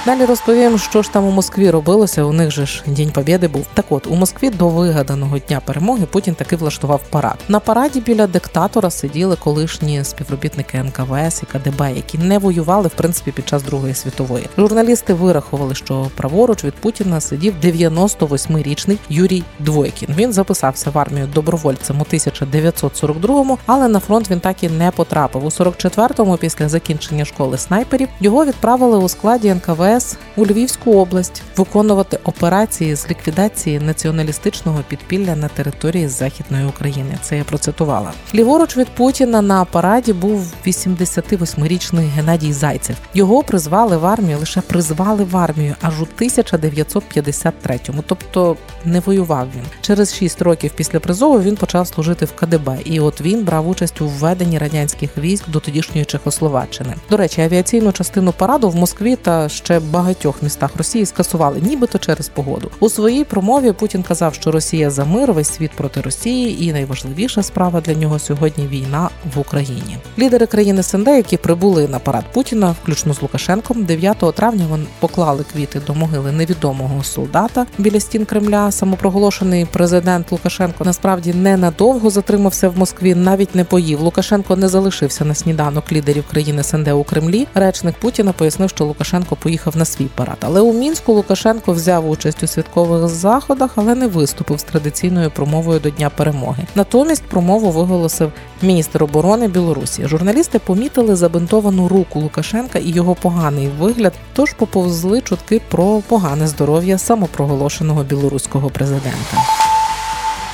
Далі 0.06 0.25
розповім, 0.25 0.78
що 0.78 1.02
ж 1.02 1.12
там 1.12 1.25
у 1.25 1.30
Москві 1.30 1.70
робилося. 1.70 2.25
У 2.25 2.32
них 2.32 2.50
же 2.50 2.66
ж 2.66 2.82
День 2.86 3.10
Побєди 3.10 3.48
був. 3.48 3.66
Так 3.75 3.84
от 3.90 4.06
у 4.06 4.14
Москві 4.14 4.50
до 4.50 4.68
вигаданого 4.68 5.38
дня 5.38 5.60
перемоги 5.64 6.06
Путін 6.06 6.34
таки 6.34 6.56
влаштував 6.56 7.00
парад. 7.10 7.36
На 7.48 7.60
параді 7.60 8.00
біля 8.00 8.26
диктатора 8.26 8.90
сиділи 8.90 9.36
колишні 9.36 10.04
співробітники 10.04 10.78
НКВС 10.78 11.42
і 11.42 11.46
КДБ, 11.46 11.92
які 11.96 12.18
не 12.18 12.38
воювали 12.38 12.88
в 12.88 12.90
принципі 12.90 13.32
під 13.32 13.48
час 13.48 13.62
Другої 13.62 13.94
світової. 13.94 14.46
Журналісти 14.58 15.14
вирахували, 15.14 15.75
що 15.75 16.06
праворуч 16.16 16.64
від 16.64 16.75
Путіна 16.75 17.20
сидів 17.20 17.54
98-річний 17.62 18.98
Юрій 19.08 19.42
Двойкін. 19.58 20.08
Він 20.16 20.32
записався 20.32 20.90
в 20.90 20.98
армію 20.98 21.28
добровольцем 21.34 22.00
у 22.00 22.04
1942-му, 22.04 23.58
але 23.66 23.88
на 23.88 24.00
фронт 24.00 24.30
він 24.30 24.40
так 24.40 24.62
і 24.62 24.68
не 24.68 24.90
потрапив. 24.90 25.44
У 25.44 25.48
44-му, 25.48 26.36
після 26.36 26.68
закінчення 26.68 27.25
школи 27.25 27.58
снайперів, 27.58 28.08
його 28.20 28.44
відправили 28.44 28.98
у 28.98 29.08
складі 29.08 29.54
НКВС 29.54 29.95
у 30.36 30.46
Львівську 30.46 30.92
область 30.92 31.42
виконувати 31.56 32.18
операції 32.24 32.94
з 32.94 33.10
ліквідації 33.10 33.78
націоналістичного 33.78 34.80
підпілля 34.88 35.36
на 35.36 35.48
території 35.48 36.08
Західної 36.08 36.66
України. 36.66 37.18
Це 37.22 37.36
я 37.36 37.44
процитувала. 37.44 38.12
Ліворуч 38.34 38.76
від 38.76 38.88
Путіна 38.88 39.42
на 39.42 39.64
параді 39.64 40.12
був 40.12 40.52
88-річний 40.66 42.08
Геннадій 42.08 42.52
Зайцев. 42.52 42.96
Його 43.14 43.42
призвали 43.42 43.96
в 43.96 44.06
армію, 44.06 44.38
лише 44.38 44.60
призвали 44.60 45.24
в 45.24 45.36
армію 45.36 45.74
аж 45.82 46.02
у 46.02 46.06
1953-му, 46.20 48.04
тобто 48.06 48.56
не 48.84 49.00
воював 49.00 49.48
він. 49.56 49.64
Через 49.80 50.14
6 50.14 50.42
років 50.42 50.72
після 50.76 51.00
призову 51.00 51.40
він 51.40 51.56
почав 51.56 51.86
служити 51.86 52.24
в 52.24 52.32
КДБ, 52.32 52.78
і 52.84 53.00
от 53.00 53.20
він 53.20 53.44
брав 53.44 53.68
участь 53.68 54.00
у 54.00 54.08
введенні 54.08 54.58
радянських 54.58 55.18
військ 55.18 55.48
до 55.48 55.60
тодішньої 55.60 56.04
Чехословаччини. 56.04 56.94
До 57.10 57.16
речі, 57.16 57.40
авіаційну 57.40 57.92
частину 57.92 58.32
параду 58.32 58.70
в 58.70 58.76
Москві 58.76 59.16
та 59.16 59.48
ще 59.48 59.80
багатьох 59.86 60.42
містах 60.42 60.76
Росії 60.76 61.06
скасували, 61.06 61.60
нібито 61.60 61.98
через 61.98 62.28
погоду. 62.28 62.70
У 62.80 62.88
своїй 62.88 63.24
промові 63.24 63.72
Путін 63.72 64.02
казав, 64.02 64.34
що 64.34 64.52
Росія 64.52 64.90
за 64.90 65.04
мир, 65.04 65.32
весь 65.32 65.54
світ 65.54 65.70
проти 65.76 66.00
Росії, 66.00 66.64
і 66.64 66.72
найважливіша 66.72 67.42
справа 67.42 67.80
для 67.80 67.94
нього 67.94 68.18
сьогодні 68.18 68.66
війна 68.66 69.10
в 69.34 69.38
Україні. 69.38 69.98
Лідери 70.18 70.46
країн 70.46 70.82
СНД, 70.82 71.08
які 71.08 71.36
прибули 71.36 71.88
на 71.88 71.98
парад 71.98 72.24
Путіна, 72.32 72.74
включно 72.82 73.14
з 73.14 73.22
Лукашенком, 73.22 73.84
9 73.84 74.24
травня 74.34 74.66
вони 74.70 74.84
поклали 74.98 75.44
квіти 75.52 75.80
до 75.86 75.94
могили 75.94 76.32
невідомого 76.32 77.04
солдата 77.04 77.66
біля 77.78 78.00
стін 78.00 78.24
Кремля. 78.24 78.72
Самопроголошений 78.72 79.64
президент 79.64 80.32
Лукашенко 80.32 80.84
насправді 80.84 81.34
ненадовго 81.34 82.10
затримався 82.10 82.68
в 82.68 82.78
Москві, 82.78 83.14
навіть 83.14 83.54
не 83.54 83.64
поїв. 83.64 84.00
Лукашенко 84.00 84.56
не 84.56 84.68
залишився 84.68 85.24
на 85.24 85.34
сніданок 85.34 85.92
лідерів 85.92 86.24
країни 86.30 86.62
СНД 86.62 86.88
у 86.88 87.04
Кремлі. 87.04 87.46
Речник 87.54 87.94
Путіна 87.94 88.32
пояснив, 88.32 88.70
що 88.70 88.84
Лукашенко 88.84 89.36
поїхав 89.36 89.75
на 89.76 89.85
свій 89.85 90.04
парад. 90.04 90.37
Але 90.40 90.61
у 90.61 90.73
мінську 90.73 91.12
Лукашенко 91.12 91.73
взяв 91.73 92.11
участь 92.11 92.42
у 92.42 92.47
святкових 92.47 93.09
заходах, 93.09 93.71
але 93.75 93.95
не 93.95 94.06
виступив 94.06 94.61
з 94.61 94.62
традиційною 94.62 95.30
промовою 95.30 95.80
до 95.80 95.90
Дня 95.90 96.11
перемоги. 96.11 96.66
Натомість 96.75 97.25
промову 97.25 97.71
виголосив 97.71 98.33
міністр 98.62 99.04
оборони 99.04 99.49
Білорусі. 99.49 100.09
Журналісти 100.09 100.59
помітили 100.59 101.16
забинтовану 101.16 101.88
руку 101.88 102.21
Лукашенка 102.21 102.78
і 102.78 102.90
його 102.90 103.14
поганий 103.14 103.68
вигляд, 103.80 104.12
тож 104.33 104.52
поповзли 104.52 105.21
чутки 105.21 105.61
про 105.71 106.02
погане 106.09 106.47
здоров'я 106.47 106.99
самопроголошеного 106.99 108.02
білоруського 108.02 108.71
президента. 108.71 109.65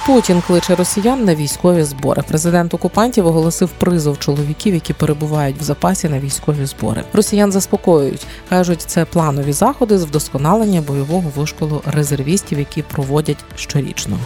Путін 0.07 0.43
кличе 0.47 0.75
росіян 0.75 1.25
на 1.25 1.35
військові 1.35 1.83
збори. 1.83 2.23
Президент 2.29 2.75
окупантів 2.75 3.27
оголосив 3.27 3.69
призов 3.69 4.19
чоловіків, 4.19 4.75
які 4.75 4.93
перебувають 4.93 5.57
в 5.61 5.63
запасі 5.63 6.09
на 6.09 6.21
військові 6.21 6.67
збори. 6.67 7.05
Росіян 7.13 7.53
заспокоюють, 7.53 8.27
кажуть, 8.49 8.83
це 8.83 9.05
планові 9.05 9.53
заходи 9.53 9.99
з 9.99 10.05
вдосконалення 10.05 10.81
бойового 10.81 11.33
вишколу 11.37 11.83
резервістів, 11.87 12.59
які 12.59 12.83
проводять 12.83 13.45
щорічно. 13.57 14.19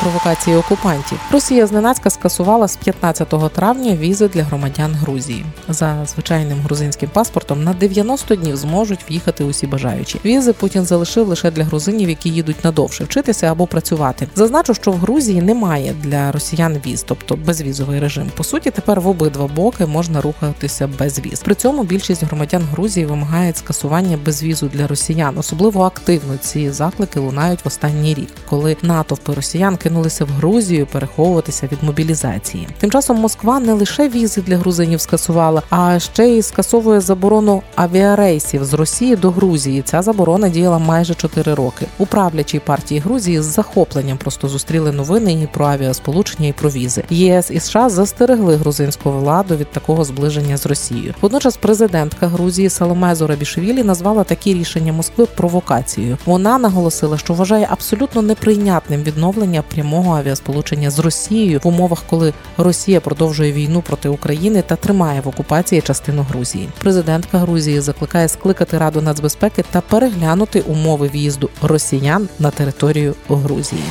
Провокації 0.00 0.56
окупантів 0.56 1.18
Росія 1.32 1.66
зненацька 1.66 2.10
скасувала 2.10 2.68
з 2.68 2.76
15 2.76 3.52
травня 3.52 3.96
візи 3.96 4.28
для 4.28 4.42
громадян 4.42 4.94
Грузії. 4.94 5.44
За 5.68 6.06
звичайним 6.06 6.58
грузинським 6.60 7.08
паспортом 7.08 7.64
на 7.64 7.72
90 7.72 8.36
днів 8.36 8.56
зможуть 8.56 9.10
в'їхати 9.10 9.44
усі 9.44 9.66
бажаючі. 9.66 10.20
Візи 10.24 10.52
Путін 10.52 10.84
залишив 10.84 11.28
лише 11.28 11.50
для 11.50 11.64
грузинів, 11.64 12.08
які 12.08 12.28
їдуть 12.28 12.64
надовше 12.64 13.04
вчитися 13.04 13.52
або 13.52 13.66
працювати. 13.66 14.28
Зазначу, 14.34 14.74
що 14.74 14.92
в 14.92 14.96
Грузії 14.96 15.42
немає 15.42 15.94
для 16.02 16.32
росіян 16.32 16.80
віз, 16.86 17.02
тобто 17.02 17.36
безвізовий 17.36 18.00
режим. 18.00 18.30
По 18.36 18.44
суті, 18.44 18.70
тепер 18.70 19.00
в 19.00 19.08
обидва 19.08 19.46
боки 19.46 19.86
можна 19.86 20.20
рухатися 20.20 20.88
без 20.98 21.18
віз. 21.18 21.40
При 21.40 21.54
цьому 21.54 21.84
більшість 21.84 22.24
громадян 22.24 22.62
Грузії 22.72 23.06
вимагають 23.06 23.56
скасування 23.56 24.18
безвізу 24.24 24.66
для 24.66 24.86
росіян. 24.86 25.38
Особливо 25.38 25.82
активно 25.82 26.36
ці 26.36 26.70
заклики 26.70 27.20
лунають 27.20 27.64
в 27.64 27.68
останній 27.68 28.14
рік, 28.14 28.28
коли 28.48 28.76
натовпи 28.82 29.34
росіян 29.34 29.76
кинулися 29.84 30.24
в 30.24 30.28
Грузію 30.28 30.86
переховуватися 30.86 31.68
від 31.72 31.82
мобілізації. 31.82 32.68
Тим 32.78 32.90
часом 32.90 33.16
Москва 33.16 33.60
не 33.60 33.72
лише 33.72 34.08
візи 34.08 34.40
для 34.40 34.56
грузинів 34.56 35.00
скасувала, 35.00 35.62
а 35.70 35.98
ще 35.98 36.26
й 36.28 36.42
скасовує 36.42 37.00
заборону 37.00 37.62
авіарейсів 37.74 38.64
з 38.64 38.74
Росії 38.74 39.16
до 39.16 39.30
Грузії. 39.30 39.82
Ця 39.82 40.02
заборона 40.02 40.48
діяла 40.48 40.78
майже 40.78 41.14
4 41.14 41.54
роки. 41.54 41.86
У 41.98 42.06
правлячій 42.06 42.58
партії 42.58 43.00
Грузії 43.00 43.42
з 43.42 43.44
захопленням 43.44 44.18
просто 44.18 44.48
зустріли 44.48 44.92
новини 44.92 45.32
і 45.32 45.46
про 45.46 45.66
авіасполучення, 45.66 46.48
і 46.48 46.52
про 46.52 46.70
візи. 46.70 47.04
ЄС 47.10 47.50
і 47.50 47.60
США 47.60 47.88
застерегли 47.88 48.56
грузинську 48.56 49.12
владу 49.12 49.56
від 49.56 49.70
такого 49.70 50.04
зближення 50.04 50.56
з 50.56 50.66
Росією. 50.66 51.14
Водночас 51.20 51.56
президентка 51.56 52.26
Грузії 52.26 52.70
Саломе 52.70 53.14
Зорабішвілі 53.14 53.82
назвала 53.82 54.24
такі 54.24 54.54
рішення 54.54 54.92
Москви 54.92 55.26
провокацією. 55.36 56.18
Вона 56.26 56.58
наголосила, 56.58 57.18
що 57.18 57.34
вважає 57.34 57.68
абсолютно 57.70 58.22
неприйнятним 58.22 59.02
відновлення 59.02 59.62
прямого 59.74 60.16
авіасполучення 60.16 60.90
з 60.90 60.98
Росією 60.98 61.60
в 61.64 61.68
умовах, 61.68 62.02
коли 62.10 62.32
Росія 62.56 63.00
продовжує 63.00 63.52
війну 63.52 63.82
проти 63.82 64.08
України 64.08 64.62
та 64.62 64.76
тримає 64.76 65.20
в 65.20 65.28
окупації 65.28 65.80
частину 65.80 66.22
Грузії. 66.22 66.68
Президентка 66.78 67.38
Грузії 67.38 67.80
закликає 67.80 68.28
скликати 68.28 68.78
Раду 68.78 69.00
нацбезпеки 69.00 69.64
та 69.70 69.80
переглянути 69.80 70.60
умови 70.60 71.08
в'їзду 71.08 71.50
росіян 71.62 72.28
на 72.38 72.50
територію 72.50 73.14
Грузії. 73.28 73.82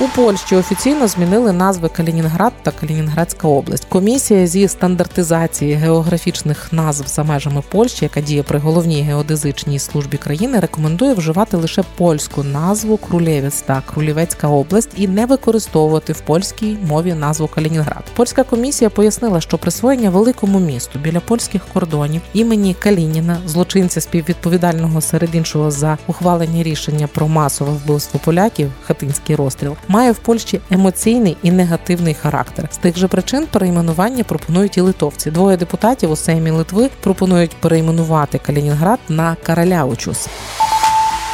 У 0.00 0.08
Польщі 0.08 0.56
офіційно 0.56 1.08
змінили 1.08 1.52
назви 1.52 1.88
Калінінград 1.88 2.52
та 2.62 2.70
Калінінградська 2.70 3.48
область. 3.48 3.84
Комісія 3.84 4.46
зі 4.46 4.68
стандартизації 4.68 5.74
географічних 5.74 6.72
назв 6.72 7.06
за 7.06 7.24
межами 7.24 7.62
Польщі, 7.68 8.04
яка 8.04 8.20
діє 8.20 8.42
при 8.42 8.58
головній 8.58 9.02
геодезичній 9.02 9.78
службі 9.78 10.16
країни, 10.16 10.60
рекомендує 10.60 11.14
вживати 11.14 11.56
лише 11.56 11.82
польську 11.96 12.42
назву 12.42 12.96
Крулєвець 12.96 13.62
та 13.62 13.82
Крулєвецька 13.86 14.48
область 14.48 14.90
і 14.96 15.08
не 15.08 15.26
використовувати 15.26 16.12
в 16.12 16.20
польській 16.20 16.76
мові 16.86 17.14
назву 17.14 17.48
Калінінград. 17.48 18.04
Польська 18.16 18.44
комісія 18.44 18.90
пояснила, 18.90 19.40
що 19.40 19.58
присвоєння 19.58 20.10
великому 20.10 20.58
місту 20.58 20.98
біля 20.98 21.20
польських 21.20 21.62
кордонів 21.72 22.22
імені 22.32 22.74
Калініна, 22.74 23.38
злочинця 23.46 24.00
співвідповідального 24.00 25.00
серед 25.00 25.34
іншого 25.34 25.70
за 25.70 25.98
ухвалення 26.06 26.62
рішення 26.62 27.06
про 27.06 27.28
масове 27.28 27.72
вбивство 27.72 28.20
поляків, 28.24 28.72
хатинський 28.82 29.36
розстріл, 29.36 29.76
має 29.88 30.12
в 30.12 30.18
Польщі 30.18 30.60
емоційний 30.70 31.36
і 31.42 31.50
негативний 31.50 32.14
характер. 32.14 32.68
З 32.72 32.76
тих 32.76 32.98
же 32.98 33.08
причин 33.08 33.46
перейменування 33.50 34.24
пропонують 34.24 34.76
і 34.76 34.80
литовці. 34.80 35.30
Двоє 35.30 35.56
депутатів 35.56 36.10
у 36.10 36.16
Сеймі 36.16 36.50
Литви 36.50 36.90
пропонують 37.00 37.56
перейменувати 37.56 38.38
Калінінград 38.38 38.98
на 39.08 39.36
Караляучус. 39.42 40.28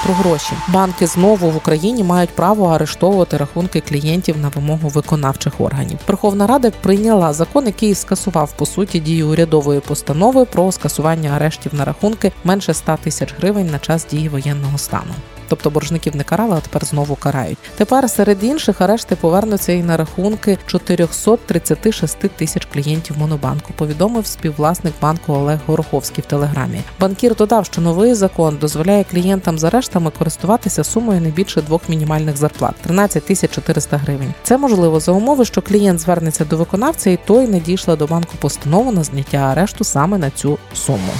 Про 0.04 0.14
гроші 0.14 0.52
банки 0.68 1.06
знову 1.06 1.50
в 1.50 1.56
Україні 1.56 2.04
мають 2.04 2.30
право 2.30 2.66
арештовувати 2.66 3.36
рахунки 3.36 3.80
клієнтів 3.80 4.38
на 4.38 4.48
вимогу 4.48 4.88
виконавчих 4.88 5.60
органів. 5.60 5.98
Верховна 6.06 6.46
Рада 6.46 6.70
прийняла 6.70 7.32
закон, 7.32 7.66
який 7.66 7.94
скасував 7.94 8.52
по 8.52 8.66
суті 8.66 9.00
дію 9.00 9.28
урядової 9.28 9.80
постанови 9.80 10.44
про 10.44 10.72
скасування 10.72 11.30
арештів 11.30 11.74
на 11.74 11.84
рахунки 11.84 12.32
менше 12.44 12.74
100 12.74 12.98
тисяч 13.02 13.34
гривень 13.38 13.70
на 13.70 13.78
час 13.78 14.06
дії 14.10 14.28
воєнного 14.28 14.78
стану. 14.78 15.14
Тобто 15.50 15.70
боржників 15.70 16.16
не 16.16 16.24
карали, 16.24 16.54
а 16.58 16.60
тепер 16.60 16.84
знову 16.84 17.14
карають. 17.14 17.58
Тепер 17.76 18.10
серед 18.10 18.44
інших 18.44 18.80
арешти 18.80 19.16
повернуться 19.16 19.72
і 19.72 19.82
на 19.82 19.96
рахунки 19.96 20.58
436 20.66 22.18
тисяч 22.18 22.68
клієнтів 22.72 23.18
Монобанку. 23.18 23.72
Повідомив 23.76 24.26
співвласник 24.26 24.94
банку 25.02 25.32
Олег 25.32 25.58
Гороховський 25.66 26.24
в 26.26 26.30
телеграмі. 26.30 26.80
Банкір 27.00 27.36
додав, 27.36 27.66
що 27.66 27.80
новий 27.80 28.14
закон 28.14 28.56
дозволяє 28.60 29.04
клієнтам 29.04 29.58
з 29.58 29.64
арештами 29.90 30.10
користуватися 30.18 30.84
сумою 30.84 31.20
не 31.20 31.28
більше 31.28 31.62
двох 31.62 31.88
мінімальних 31.88 32.36
зарплат 32.36 32.74
13 32.82 33.24
тисяч 33.24 33.50
400 33.50 33.96
гривень. 33.96 34.34
Це 34.42 34.58
можливо 34.58 35.00
за 35.00 35.12
умови, 35.12 35.44
що 35.44 35.62
клієнт 35.62 36.00
звернеться 36.00 36.44
до 36.44 36.56
виконавця, 36.56 37.10
і 37.10 37.18
той 37.26 37.46
надішле 37.46 37.96
до 37.96 38.06
банку 38.06 38.32
постанову 38.40 38.92
на 38.92 39.04
зняття 39.04 39.38
арешту 39.38 39.84
саме 39.84 40.18
на 40.18 40.30
цю 40.30 40.58
суму. 40.74 41.12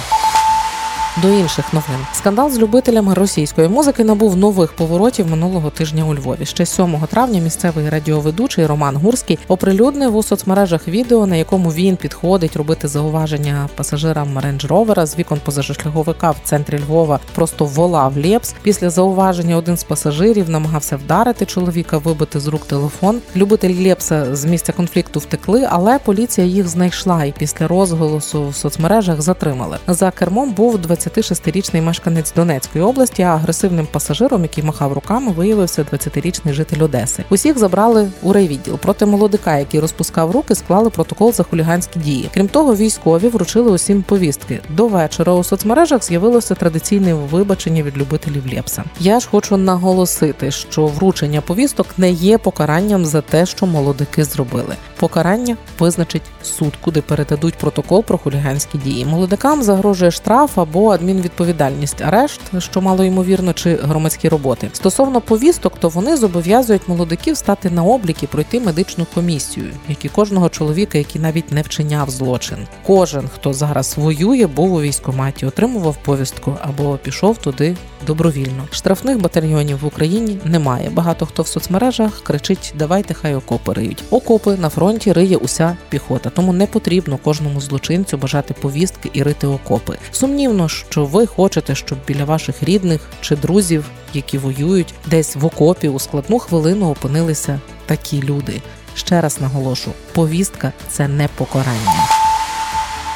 До 1.17 1.29
інших 1.29 1.73
новин 1.73 1.97
скандал 2.13 2.49
з 2.49 2.59
любителями 2.59 3.13
російської 3.13 3.67
музики 3.67 4.03
набув 4.03 4.37
нових 4.37 4.73
поворотів 4.73 5.27
минулого 5.27 5.69
тижня 5.69 6.05
у 6.05 6.15
Львові. 6.15 6.45
Ще 6.45 6.65
7 6.65 6.97
травня 7.09 7.41
місцевий 7.41 7.89
радіоведучий 7.89 8.65
Роман 8.65 8.97
Гурський 8.97 9.39
оприлюднив 9.47 10.15
у 10.15 10.23
соцмережах 10.23 10.87
відео, 10.87 11.27
на 11.27 11.35
якому 11.35 11.69
він 11.69 11.95
підходить 11.95 12.55
робити 12.55 12.87
зауваження 12.87 13.69
пасажирам 13.75 14.39
Range 14.39 14.65
Rover 14.65 14.98
а 14.98 15.05
з 15.05 15.17
вікон 15.17 15.39
позашляховика 15.45 16.31
в 16.31 16.37
центрі 16.43 16.79
Львова. 16.79 17.19
Просто 17.35 17.65
волав 17.65 18.17
Лєпс. 18.17 18.55
Після 18.61 18.89
зауваження 18.89 19.57
один 19.57 19.77
з 19.77 19.83
пасажирів 19.83 20.49
намагався 20.49 20.97
вдарити 20.97 21.45
чоловіка, 21.45 21.97
вибити 21.97 22.39
з 22.39 22.47
рук 22.47 22.65
телефон. 22.65 23.19
Любителі 23.35 23.87
Лєпса 23.87 24.35
з 24.35 24.45
місця 24.45 24.73
конфлікту 24.73 25.19
втекли, 25.19 25.67
але 25.69 25.99
поліція 25.99 26.47
їх 26.47 26.67
знайшла 26.67 27.23
і 27.23 27.33
після 27.37 27.67
розголосу 27.67 28.49
в 28.49 28.55
соцмережах 28.55 29.21
затримали. 29.21 29.77
За 29.87 30.11
кермом 30.11 30.51
був 30.51 30.77
26-річний 31.07 31.81
мешканець 31.81 32.33
Донецької 32.33 32.83
області, 32.83 33.21
а 33.21 33.25
агресивним 33.25 33.87
пасажиром, 33.91 34.41
який 34.41 34.63
махав 34.63 34.93
руками, 34.93 35.31
виявився 35.31 35.83
20-річний 35.83 36.53
житель 36.53 36.83
Одеси. 36.83 37.23
Усіх 37.29 37.57
забрали 37.57 38.09
у 38.21 38.33
райвідділ. 38.33 38.77
Проти 38.77 39.05
молодика, 39.05 39.57
який 39.57 39.79
розпускав 39.79 40.31
руки, 40.31 40.55
склали 40.55 40.89
протокол 40.89 41.33
за 41.33 41.43
хуліганські 41.43 41.99
дії. 41.99 42.29
Крім 42.33 42.47
того, 42.47 42.75
військові 42.75 43.27
вручили 43.27 43.71
усім 43.71 44.03
повістки. 44.03 44.59
До 44.69 44.87
вечора 44.87 45.33
у 45.33 45.43
соцмережах 45.43 46.03
з'явилося 46.03 46.55
традиційне 46.55 47.13
вибачення 47.13 47.83
від 47.83 47.97
любителів 47.97 48.53
Лєпса. 48.53 48.83
Я 48.99 49.19
ж 49.19 49.27
хочу 49.31 49.57
наголосити, 49.57 50.51
що 50.51 50.85
вручення 50.85 51.41
повісток 51.41 51.87
не 51.97 52.11
є 52.11 52.37
покаранням 52.37 53.05
за 53.05 53.21
те, 53.21 53.45
що 53.45 53.65
молодики 53.65 54.23
зробили. 54.23 54.75
Покарання 54.99 55.57
визначить 55.79 56.21
суд, 56.43 56.73
куди 56.81 57.01
передадуть 57.01 57.53
протокол 57.53 58.03
про 58.03 58.17
хуліганські 58.17 58.77
дії. 58.77 59.05
Молодикам 59.05 59.63
загрожує 59.63 60.11
штраф 60.11 60.59
або 60.59 60.90
адмінвідповідальність, 60.91 62.01
арешт, 62.01 62.41
що 62.57 62.81
мало 62.81 63.03
ймовірно, 63.03 63.53
чи 63.53 63.75
громадські 63.75 64.29
роботи. 64.29 64.69
Стосовно 64.73 65.21
повісток, 65.21 65.79
то 65.79 65.89
вони 65.89 66.17
зобов'язують 66.17 66.87
молодиків 66.87 67.37
стати 67.37 67.69
на 67.69 67.83
облік 67.83 68.23
і 68.23 68.27
пройти 68.27 68.59
медичну 68.59 69.05
комісію, 69.13 69.65
як 69.89 70.05
і 70.05 70.09
кожного 70.09 70.49
чоловіка, 70.49 70.97
який 70.97 71.21
навіть 71.21 71.51
не 71.51 71.61
вчиняв 71.61 72.09
злочин. 72.09 72.57
Кожен, 72.87 73.29
хто 73.35 73.53
зараз 73.53 73.97
воює, 73.97 74.47
був 74.47 74.73
у 74.73 74.81
військкоматі, 74.81 75.45
отримував 75.45 75.97
повістку 76.03 76.57
або 76.61 76.97
пішов 76.97 77.37
туди 77.37 77.75
добровільно. 78.07 78.67
Штрафних 78.71 79.21
батальйонів 79.21 79.79
в 79.79 79.85
Україні 79.85 80.39
немає. 80.45 80.89
Багато 80.89 81.25
хто 81.25 81.43
в 81.43 81.47
соцмережах 81.47 82.23
кричить: 82.23 82.73
Давайте 82.77 83.13
хай 83.13 83.35
окопи 83.35 83.73
риють. 83.73 84.03
Окопи 84.09 84.55
на 84.55 84.69
фронті 84.69 85.13
риє 85.13 85.37
уся 85.37 85.77
піхота, 85.89 86.29
тому 86.29 86.53
не 86.53 86.67
потрібно 86.67 87.17
кожному 87.17 87.61
злочинцю 87.61 88.17
бажати 88.17 88.53
повістки 88.53 89.09
і 89.13 89.23
рити 89.23 89.47
окопи. 89.47 89.97
Сумнівно, 90.11 90.67
що 90.89 91.05
ви 91.05 91.25
хочете, 91.25 91.75
щоб 91.75 91.97
біля 92.07 92.25
ваших 92.25 92.63
рідних 92.63 93.01
чи 93.21 93.35
друзів, 93.35 93.85
які 94.13 94.37
воюють, 94.37 94.93
десь 95.05 95.35
в 95.35 95.45
окопі 95.45 95.89
у 95.89 95.99
складну 95.99 96.39
хвилину 96.39 96.89
опинилися 96.89 97.59
такі 97.85 98.23
люди. 98.23 98.61
Ще 98.95 99.21
раз 99.21 99.41
наголошу: 99.41 99.91
повістка 100.13 100.73
це 100.89 101.07
не 101.07 101.27
покарання. 101.27 102.20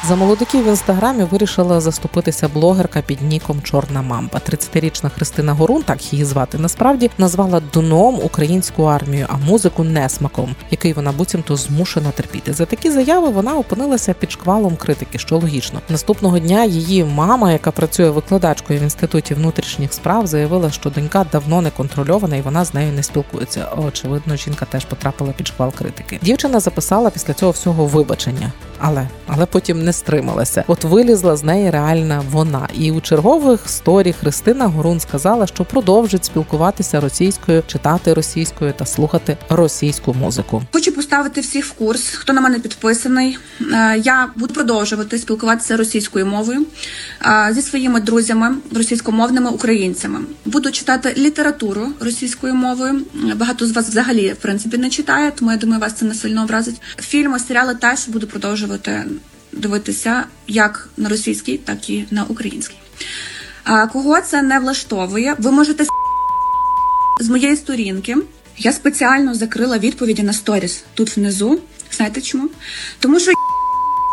За 0.08 0.16
молодиків 0.16 0.64
в 0.64 0.68
інстаграмі 0.68 1.24
вирішила 1.24 1.80
заступитися 1.80 2.48
блогерка 2.48 3.02
під 3.02 3.22
ніком 3.22 3.62
Чорна 3.62 4.02
мамба. 4.02 4.40
30-річна 4.50 5.10
Христина 5.10 5.52
Горун, 5.52 5.82
так 5.82 6.12
її 6.12 6.24
звати, 6.24 6.58
насправді 6.58 7.10
назвала 7.18 7.62
дном 7.72 8.20
українську 8.24 8.82
армію, 8.82 9.26
а 9.28 9.36
музику 9.36 9.84
несмаком, 9.84 10.54
який 10.70 10.92
вона 10.92 11.12
буцімто 11.12 11.56
змушена 11.56 12.10
терпіти. 12.10 12.52
За 12.52 12.66
такі 12.66 12.90
заяви 12.90 13.28
вона 13.28 13.56
опинилася 13.56 14.14
під 14.14 14.32
шквалом 14.32 14.76
критики, 14.76 15.18
що 15.18 15.38
логічно. 15.38 15.80
Наступного 15.88 16.38
дня 16.38 16.64
її 16.64 17.04
мама, 17.04 17.52
яка 17.52 17.70
працює 17.70 18.10
викладачкою 18.10 18.80
в 18.80 18.82
інституті 18.82 19.34
внутрішніх 19.34 19.92
справ, 19.92 20.26
заявила, 20.26 20.70
що 20.70 20.90
донька 20.90 21.26
давно 21.32 21.60
не 21.60 21.70
контрольована 21.70 22.36
і 22.36 22.42
вона 22.42 22.64
з 22.64 22.74
нею 22.74 22.92
не 22.92 23.02
спілкується. 23.02 23.68
Очевидно, 23.76 24.36
жінка 24.36 24.64
теж 24.64 24.84
потрапила 24.84 25.32
під 25.32 25.46
шквал 25.46 25.72
критики. 25.72 26.18
Дівчина 26.22 26.60
записала 26.60 27.10
після 27.10 27.34
цього 27.34 27.52
всього 27.52 27.86
вибачення. 27.86 28.52
Але 28.78 29.08
але 29.26 29.46
потім 29.46 29.84
не 29.84 29.92
стрималася. 29.92 30.64
От 30.66 30.84
вилізла 30.84 31.36
з 31.36 31.44
неї 31.44 31.70
реальна 31.70 32.22
вона. 32.30 32.68
І 32.78 32.92
у 32.92 33.00
чергових 33.00 33.60
сторі 33.66 34.12
Христина 34.12 34.66
Горун 34.66 35.00
сказала, 35.00 35.46
що 35.46 35.64
продовжить 35.64 36.24
спілкуватися 36.24 37.00
російською, 37.00 37.62
читати 37.66 38.14
російською 38.14 38.72
та 38.72 38.86
слухати 38.86 39.36
російську 39.48 40.14
музику. 40.14 40.62
Хочу 40.72 40.92
поставити 40.92 41.40
всіх 41.40 41.64
в 41.64 41.72
курс, 41.72 42.08
хто 42.08 42.32
на 42.32 42.40
мене 42.40 42.58
підписаний. 42.58 43.38
Е, 43.60 43.98
Я 44.04 44.28
буду 44.36 44.54
продовжувати 44.54 45.18
спілкуватися 45.18 45.76
російською 45.76 46.26
мовою 46.26 46.66
е, 47.26 47.50
зі 47.54 47.62
своїми 47.62 48.00
друзями, 48.00 48.54
російськомовними 48.74 49.50
українцями. 49.50 50.20
Буду 50.44 50.70
читати 50.70 51.14
літературу 51.18 51.88
російською 52.00 52.54
мовою. 52.54 53.00
Багато 53.36 53.66
з 53.66 53.72
вас 53.72 53.88
взагалі 53.88 54.32
в 54.32 54.36
принципі 54.36 54.78
не 54.78 54.90
читає, 54.90 55.32
тому 55.38 55.50
я 55.50 55.56
думаю, 55.56 55.80
вас 55.80 55.92
це 55.92 56.04
не 56.04 56.14
сильно 56.14 56.42
образить. 56.42 56.80
Фільми, 56.98 57.38
серіали 57.38 57.74
теж 57.74 58.08
буду 58.08 58.26
продовжувати 58.26 58.65
дивитися 59.52 60.24
як 60.46 60.88
на 60.96 61.08
російській, 61.08 61.58
так 61.58 61.90
і 61.90 62.06
на 62.10 62.24
українській. 62.24 62.76
А 63.64 63.86
кого 63.86 64.20
це 64.20 64.42
не 64.42 64.58
влаштовує? 64.58 65.34
Ви 65.38 65.50
можете 65.50 65.84
з 67.20 67.28
моєї 67.28 67.56
сторінки. 67.56 68.16
Я 68.58 68.72
спеціально 68.72 69.34
закрила 69.34 69.78
відповіді 69.78 70.22
на 70.22 70.32
сторіс 70.32 70.84
тут 70.94 71.16
внизу. 71.16 71.60
Знаєте 71.90 72.20
чому? 72.20 72.48
Тому 72.98 73.20
що 73.20 73.32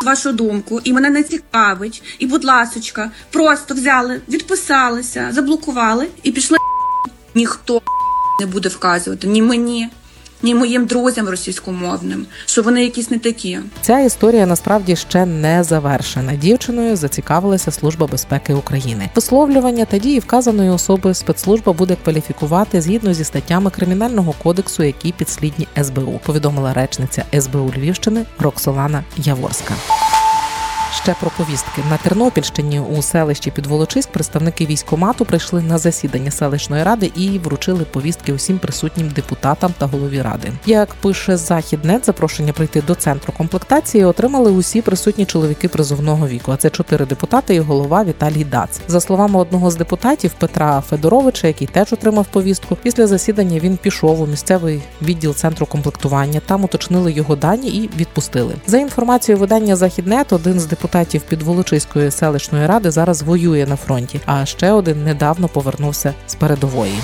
вашу 0.05 0.31
думку, 0.31 0.81
і 0.83 0.93
мене 0.93 1.09
не 1.09 1.23
цікавить. 1.23 2.03
І, 2.19 2.25
будь 2.25 2.43
ласочка, 2.43 3.11
просто 3.31 3.73
взяли, 3.73 4.21
відписалися, 4.29 5.29
заблокували 5.31 6.07
і 6.23 6.31
пішли. 6.31 6.57
Ніхто 7.35 7.81
не 8.39 8.45
буде 8.45 8.69
вказувати 8.69 9.27
ні 9.27 9.41
мені, 9.41 9.89
ні 10.43 10.55
моїм 10.55 10.85
друзям 10.85 11.29
російськомовним, 11.29 12.25
що 12.45 12.61
вони 12.61 12.83
якісь 12.83 13.11
не 13.11 13.19
такі. 13.19 13.59
Ця 13.81 13.99
історія 13.99 14.45
насправді 14.45 14.95
ще 14.95 15.25
не 15.25 15.63
завершена. 15.63 16.35
Дівчиною 16.35 16.95
зацікавилася 16.95 17.71
Служба 17.71 18.07
безпеки 18.07 18.53
України. 18.53 19.09
Висловлювання 19.15 19.85
та 19.85 19.97
дії 19.97 20.19
вказаної 20.19 20.69
особи 20.69 21.13
спецслужба 21.13 21.73
буде 21.73 21.97
кваліфікувати 22.03 22.81
згідно 22.81 23.13
зі 23.13 23.23
статтями 23.23 23.69
кримінального 23.69 24.33
кодексу, 24.43 24.83
які 24.83 25.11
підслідні 25.11 25.67
СБУ. 25.83 26.19
Повідомила 26.25 26.73
речниця 26.73 27.25
СБУ 27.39 27.73
Львівщини 27.77 28.25
Роксолана 28.39 29.03
Яворська. 29.17 29.73
Ще 31.01 31.15
про 31.19 31.31
повістки 31.37 31.81
на 31.89 31.97
Тернопільщині 31.97 32.79
у 32.79 33.01
селищі 33.01 33.51
Підволочиськ 33.51 34.09
представники 34.09 34.65
військомату 34.65 35.25
прийшли 35.25 35.61
на 35.61 35.77
засідання 35.77 36.31
селищної 36.31 36.83
ради 36.83 37.11
і 37.15 37.39
вручили 37.39 37.85
повістки 37.85 38.33
усім 38.33 38.59
присутнім 38.59 39.09
депутатам 39.09 39.73
та 39.77 39.85
голові 39.85 40.21
ради. 40.21 40.51
Як 40.65 40.93
пише 40.93 41.37
Західнет, 41.37 42.05
запрошення 42.05 42.53
прийти 42.53 42.81
до 42.81 42.95
центру 42.95 43.33
комплектації 43.37 44.05
отримали 44.05 44.51
усі 44.51 44.81
присутні 44.81 45.25
чоловіки 45.25 45.67
призовного 45.67 46.27
віку. 46.27 46.51
А 46.51 46.57
це 46.57 46.69
чотири 46.69 47.05
депутати 47.05 47.55
і 47.55 47.59
голова 47.59 48.03
Віталій 48.03 48.43
Дац. 48.43 48.81
За 48.87 48.99
словами 49.01 49.39
одного 49.39 49.71
з 49.71 49.75
депутатів 49.75 50.31
Петра 50.37 50.81
Федоровича, 50.81 51.47
який 51.47 51.67
теж 51.67 51.93
отримав 51.93 52.25
повістку. 52.25 52.77
Після 52.83 53.07
засідання 53.07 53.59
він 53.59 53.77
пішов 53.77 54.21
у 54.21 54.27
місцевий 54.27 54.81
відділ 55.01 55.33
центру 55.33 55.65
комплектування. 55.65 56.41
Там 56.45 56.63
уточнили 56.63 57.11
його 57.11 57.35
дані 57.35 57.67
і 57.67 57.89
відпустили. 57.97 58.55
За 58.67 58.77
інформацією 58.77 59.39
видання 59.39 59.75
Західнет, 59.75 60.33
один 60.33 60.59
з 60.59 60.65
депутатів 60.65 60.82
Підволочиської 61.23 62.11
селищної 62.11 62.67
ради 62.67 62.91
зараз 62.91 63.21
воює 63.21 63.65
на 63.65 63.75
фронті, 63.75 64.21
а 64.25 64.45
ще 64.45 64.71
один 64.71 65.03
недавно 65.03 65.47
повернувся 65.47 66.13
з 66.27 66.35
передової. 66.35 66.95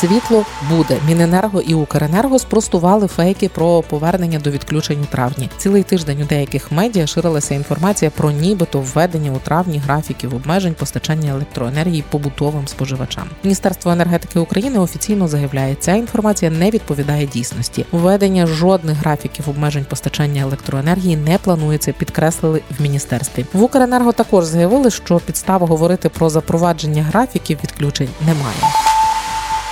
Світло 0.00 0.44
буде. 0.70 0.98
Міненерго 1.06 1.60
і 1.60 1.74
Укренерго 1.74 2.38
спростували 2.38 3.06
фейки 3.06 3.48
про 3.48 3.82
повернення 3.82 4.38
до 4.38 4.50
відключень 4.50 5.02
у 5.02 5.04
травні. 5.04 5.50
Цілий 5.56 5.82
тиждень 5.82 6.22
у 6.22 6.24
деяких 6.24 6.72
медіа 6.72 7.06
ширилася 7.06 7.54
інформація 7.54 8.10
про 8.10 8.30
нібито 8.30 8.80
введення 8.80 9.32
у 9.32 9.36
травні 9.36 9.78
графіків 9.78 10.34
обмежень 10.34 10.74
постачання 10.74 11.30
електроенергії 11.30 12.04
побутовим 12.10 12.68
споживачам. 12.68 13.24
Міністерство 13.44 13.90
енергетики 13.90 14.38
України 14.38 14.78
офіційно 14.78 15.28
заявляє, 15.28 15.74
ця 15.80 15.92
інформація 15.92 16.50
не 16.50 16.70
відповідає 16.70 17.26
дійсності. 17.26 17.86
Введення 17.92 18.46
жодних 18.46 18.96
графіків 18.96 19.50
обмежень 19.50 19.84
постачання 19.84 20.42
електроенергії 20.42 21.16
не 21.16 21.38
планується. 21.38 21.92
Підкреслили 21.92 22.62
в 22.78 22.82
міністерстві. 22.82 23.46
В 23.52 23.62
Укренерго 23.62 24.12
також 24.12 24.44
заявили, 24.44 24.90
що 24.90 25.20
підстави 25.20 25.66
говорити 25.66 26.08
про 26.08 26.30
запровадження 26.30 27.02
графіків 27.02 27.58
відключень 27.64 28.08
немає. 28.26 28.97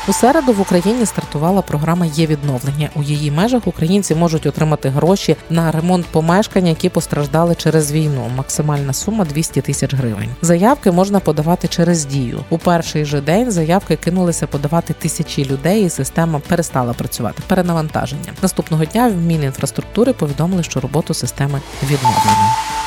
У 0.09 0.13
середу 0.13 0.53
в 0.53 0.61
Україні 0.61 1.07
стартувала 1.07 1.63
програма 1.63 2.07
є 2.07 2.27
відновлення. 2.27 2.91
У 2.95 3.03
її 3.03 3.31
межах 3.31 3.67
українці 3.67 4.15
можуть 4.15 4.47
отримати 4.47 4.89
гроші 4.89 5.37
на 5.51 5.71
ремонт 5.71 6.07
помешкання, 6.07 6.69
які 6.69 6.89
постраждали 6.89 7.55
через 7.55 7.93
війну. 7.93 8.31
Максимальна 8.37 8.93
сума 8.93 9.25
200 9.25 9.61
тисяч 9.61 9.95
гривень. 9.95 10.29
Заявки 10.43 10.91
можна 10.91 11.21
подавати 11.21 11.69
через 11.69 12.05
дію. 12.05 12.45
У 12.51 12.59
перший 12.59 13.05
же 13.05 13.21
день 13.21 13.51
заявки 13.51 13.97
кинулися 13.97 14.47
подавати 14.47 14.93
тисячі 14.93 15.45
людей, 15.45 15.85
і 15.85 15.91
система 15.91 16.39
перестала 16.39 16.93
працювати. 16.93 17.43
Перенавантаження 17.47 18.33
наступного 18.43 18.85
дня 18.85 19.09
в 19.09 19.17
Мінінфраструктури 19.17 20.13
повідомили, 20.13 20.63
що 20.63 20.81
роботу 20.81 21.15
системи 21.15 21.61
відновлено. 21.83 22.86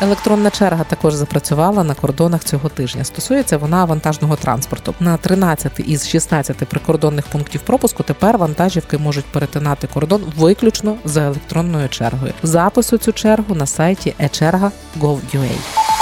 Електронна 0.00 0.50
черга 0.50 0.84
також 0.84 1.14
запрацювала 1.14 1.84
на 1.84 1.94
кордонах 1.94 2.44
цього 2.44 2.68
тижня. 2.68 3.04
Стосується 3.04 3.58
вона 3.58 3.84
вантажного 3.84 4.36
транспорту. 4.36 4.94
На 5.00 5.16
13 5.16 5.80
із 5.80 6.08
16 6.08 6.56
прикордонних 6.56 7.26
пунктів 7.26 7.60
пропуску 7.60 8.02
тепер 8.02 8.38
вантажівки 8.38 8.98
можуть 8.98 9.24
перетинати 9.24 9.86
кордон 9.86 10.22
виключно 10.36 10.96
за 11.04 11.22
електронною 11.22 11.88
чергою. 11.88 12.32
Запис 12.42 12.92
у 12.92 12.98
цю 12.98 13.12
чергу 13.12 13.54
на 13.54 13.66
сайті 13.66 14.14
echerga.gov.ua. 14.20 15.95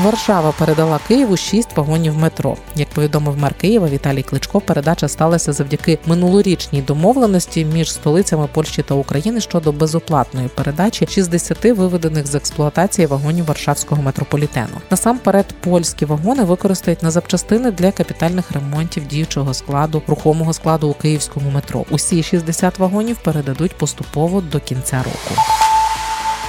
Варшава 0.00 0.52
передала 0.52 1.00
Києву 1.08 1.36
шість 1.36 1.76
вагонів 1.76 2.18
метро. 2.18 2.56
Як 2.76 2.88
повідомив 2.88 3.38
мер 3.38 3.54
Києва 3.54 3.88
Віталій 3.88 4.22
Кличко, 4.22 4.60
передача 4.60 5.08
сталася 5.08 5.52
завдяки 5.52 5.98
минулорічній 6.06 6.82
домовленості 6.82 7.64
між 7.64 7.92
столицями 7.92 8.48
Польщі 8.52 8.82
та 8.82 8.94
України 8.94 9.40
щодо 9.40 9.72
безоплатної 9.72 10.48
передачі 10.48 11.06
60 11.10 11.64
виведених 11.64 12.26
з 12.26 12.34
експлуатації 12.34 13.06
вагонів 13.06 13.44
Варшавського 13.44 14.02
метрополітену. 14.02 14.80
Насамперед, 14.90 15.46
польські 15.60 16.04
вагони 16.04 16.44
використають 16.44 17.02
на 17.02 17.10
запчастини 17.10 17.70
для 17.70 17.92
капітальних 17.92 18.52
ремонтів 18.52 19.06
діючого 19.06 19.54
складу 19.54 20.02
рухомого 20.06 20.52
складу 20.52 20.88
у 20.88 20.94
київському 20.94 21.50
метро. 21.50 21.84
Усі 21.90 22.22
60 22.22 22.78
вагонів 22.78 23.16
передадуть 23.16 23.78
поступово 23.78 24.40
до 24.40 24.60
кінця 24.60 24.96
року. 24.96 25.42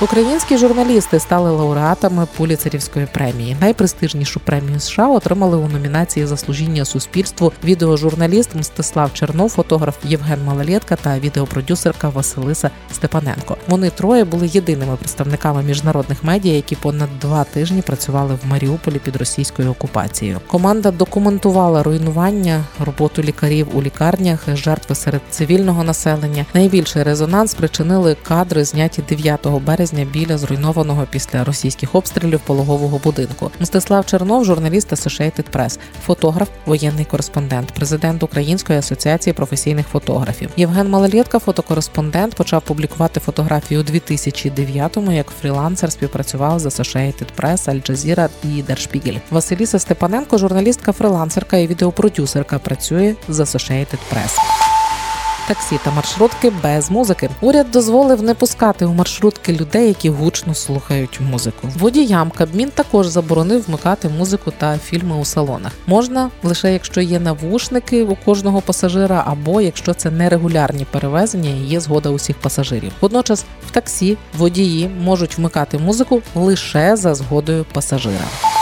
Українські 0.01 0.57
журналісти 0.57 1.19
стали 1.19 1.51
лауреатами 1.51 2.27
Пуліцерівської 2.37 3.07
премії. 3.13 3.57
Найпрестижнішу 3.61 4.39
премію 4.39 4.79
США 4.79 5.07
отримали 5.07 5.57
у 5.57 5.67
номінації 5.67 6.25
за 6.25 6.37
служіння 6.37 6.85
суспільству 6.85 7.53
відеожурналіст 7.63 8.55
Мстислав 8.55 9.13
Чернов, 9.13 9.49
фотограф 9.49 9.95
Євген 10.03 10.43
Малолєтка 10.43 10.95
та 10.95 11.19
відеопродюсерка 11.19 12.09
Василиса 12.09 12.71
Степаненко. 12.93 13.57
Вони 13.67 13.89
троє 13.89 14.23
були 14.23 14.47
єдиними 14.47 14.95
представниками 14.95 15.63
міжнародних 15.63 16.23
медіа, 16.23 16.53
які 16.53 16.75
понад 16.75 17.09
два 17.21 17.43
тижні 17.43 17.81
працювали 17.81 18.37
в 18.43 18.47
Маріуполі 18.47 18.99
під 18.99 19.15
російською 19.15 19.71
окупацією. 19.71 20.39
Команда 20.47 20.91
документувала 20.91 21.83
руйнування, 21.83 22.63
роботу 22.85 23.21
лікарів 23.21 23.67
у 23.73 23.81
лікарнях, 23.81 24.39
жертви 24.53 24.95
серед 24.95 25.21
цивільного 25.29 25.83
населення. 25.83 26.45
Найбільший 26.53 27.03
резонанс 27.03 27.51
спричинили 27.51 28.17
кадри, 28.27 28.65
зняті 28.65 29.01
9 29.09 29.47
березня 29.47 29.84
біля 29.93 30.37
зруйнованого 30.37 31.07
після 31.09 31.43
російських 31.43 31.95
обстрілів 31.95 32.39
пологового 32.39 33.01
будинку. 33.03 33.51
Мстислав 33.59 34.05
Чернов, 34.05 34.45
журналіст 34.45 34.93
Associated 34.93 35.45
Press, 35.51 35.79
фотограф, 36.05 36.49
воєнний 36.65 37.05
кореспондент, 37.05 37.71
президент 37.71 38.23
Української 38.23 38.79
асоціації 38.79 39.33
професійних 39.33 39.87
фотографів. 39.87 40.49
Євген 40.57 40.89
Малолєтка, 40.89 41.39
фотокореспондент, 41.39 42.35
почав 42.35 42.61
публікувати 42.61 43.19
фотографії 43.19 43.81
у 43.81 43.83
2009-му, 43.83 45.11
Як 45.11 45.27
фрілансер 45.41 45.91
співпрацював 45.91 46.59
з 46.59 46.65
Associated 46.65 47.27
Press, 47.37 47.69
Al 47.69 47.91
Jazeera 47.91 48.29
і 48.43 48.63
Der. 48.63 49.19
Василіса 49.31 49.79
Степаненко, 49.79 50.37
журналістка, 50.37 50.91
фрилансерка 50.91 51.57
і 51.57 51.67
відеопродюсерка, 51.67 52.59
працює 52.59 53.15
з 53.29 53.39
Associated 53.39 53.99
Press 54.13 54.64
таксі 55.47 55.79
та 55.83 55.91
маршрутки 55.91 56.51
без 56.63 56.91
музики. 56.91 57.29
Уряд 57.41 57.71
дозволив 57.71 58.23
не 58.23 58.33
пускати 58.33 58.85
у 58.85 58.93
маршрутки 58.93 59.53
людей, 59.53 59.87
які 59.87 60.09
гучно 60.09 60.53
слухають 60.53 61.19
музику. 61.31 61.67
Водіям 61.79 62.31
Кабмін 62.31 62.71
також 62.71 63.07
заборонив 63.07 63.65
вмикати 63.67 64.09
музику 64.09 64.53
та 64.57 64.77
фільми 64.77 65.15
у 65.15 65.25
салонах. 65.25 65.71
Можна 65.87 66.29
лише 66.43 66.73
якщо 66.73 67.01
є 67.01 67.19
навушники 67.19 68.03
у 68.03 68.15
кожного 68.15 68.61
пасажира, 68.61 69.23
або 69.27 69.61
якщо 69.61 69.93
це 69.93 70.11
нерегулярні 70.11 70.85
перевезення 70.91 71.49
і 71.49 71.65
є 71.65 71.79
згода 71.79 72.09
усіх 72.09 72.35
пасажирів. 72.35 72.91
Водночас 73.01 73.45
в 73.67 73.71
таксі 73.71 74.17
водії 74.37 74.87
можуть 74.87 75.37
вмикати 75.37 75.77
музику 75.77 76.21
лише 76.35 76.95
за 76.95 77.15
згодою 77.15 77.65
пасажира. 77.73 78.54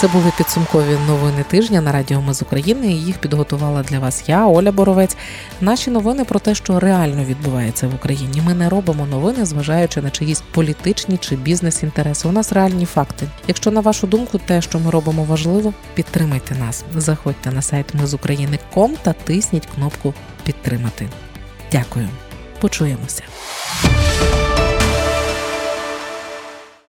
Це 0.00 0.08
були 0.08 0.32
підсумкові 0.36 0.98
новини 1.06 1.44
тижня 1.48 1.80
на 1.80 1.92
Радіо 1.92 2.20
Ми 2.20 2.34
з 2.34 2.42
України. 2.42 2.92
Їх 2.92 3.18
підготувала 3.18 3.82
для 3.82 3.98
вас 3.98 4.24
я, 4.26 4.46
Оля 4.46 4.72
Боровець. 4.72 5.16
Наші 5.60 5.90
новини 5.90 6.24
про 6.24 6.38
те, 6.38 6.54
що 6.54 6.80
реально 6.80 7.24
відбувається 7.24 7.88
в 7.88 7.94
Україні. 7.94 8.42
Ми 8.46 8.54
не 8.54 8.68
робимо 8.68 9.06
новини, 9.06 9.44
зважаючи 9.44 10.02
на 10.02 10.10
чиїсь 10.10 10.42
політичні 10.50 11.16
чи 11.16 11.36
бізнес-інтереси. 11.36 12.28
У 12.28 12.32
нас 12.32 12.52
реальні 12.52 12.86
факти. 12.86 13.28
Якщо 13.48 13.70
на 13.70 13.80
вашу 13.80 14.06
думку, 14.06 14.38
те, 14.38 14.62
що 14.62 14.78
ми 14.78 14.90
робимо, 14.90 15.24
важливо, 15.24 15.72
підтримайте 15.94 16.54
нас. 16.54 16.84
Заходьте 16.96 17.50
на 17.50 17.62
сайт 17.62 17.94
Ми 17.94 18.06
з 18.06 18.14
України.ком 18.14 18.96
та 19.02 19.12
тисніть 19.12 19.68
кнопку 19.74 20.14
Підтримати. 20.44 21.08
Дякую. 21.72 22.08
Почуємося. 22.60 23.22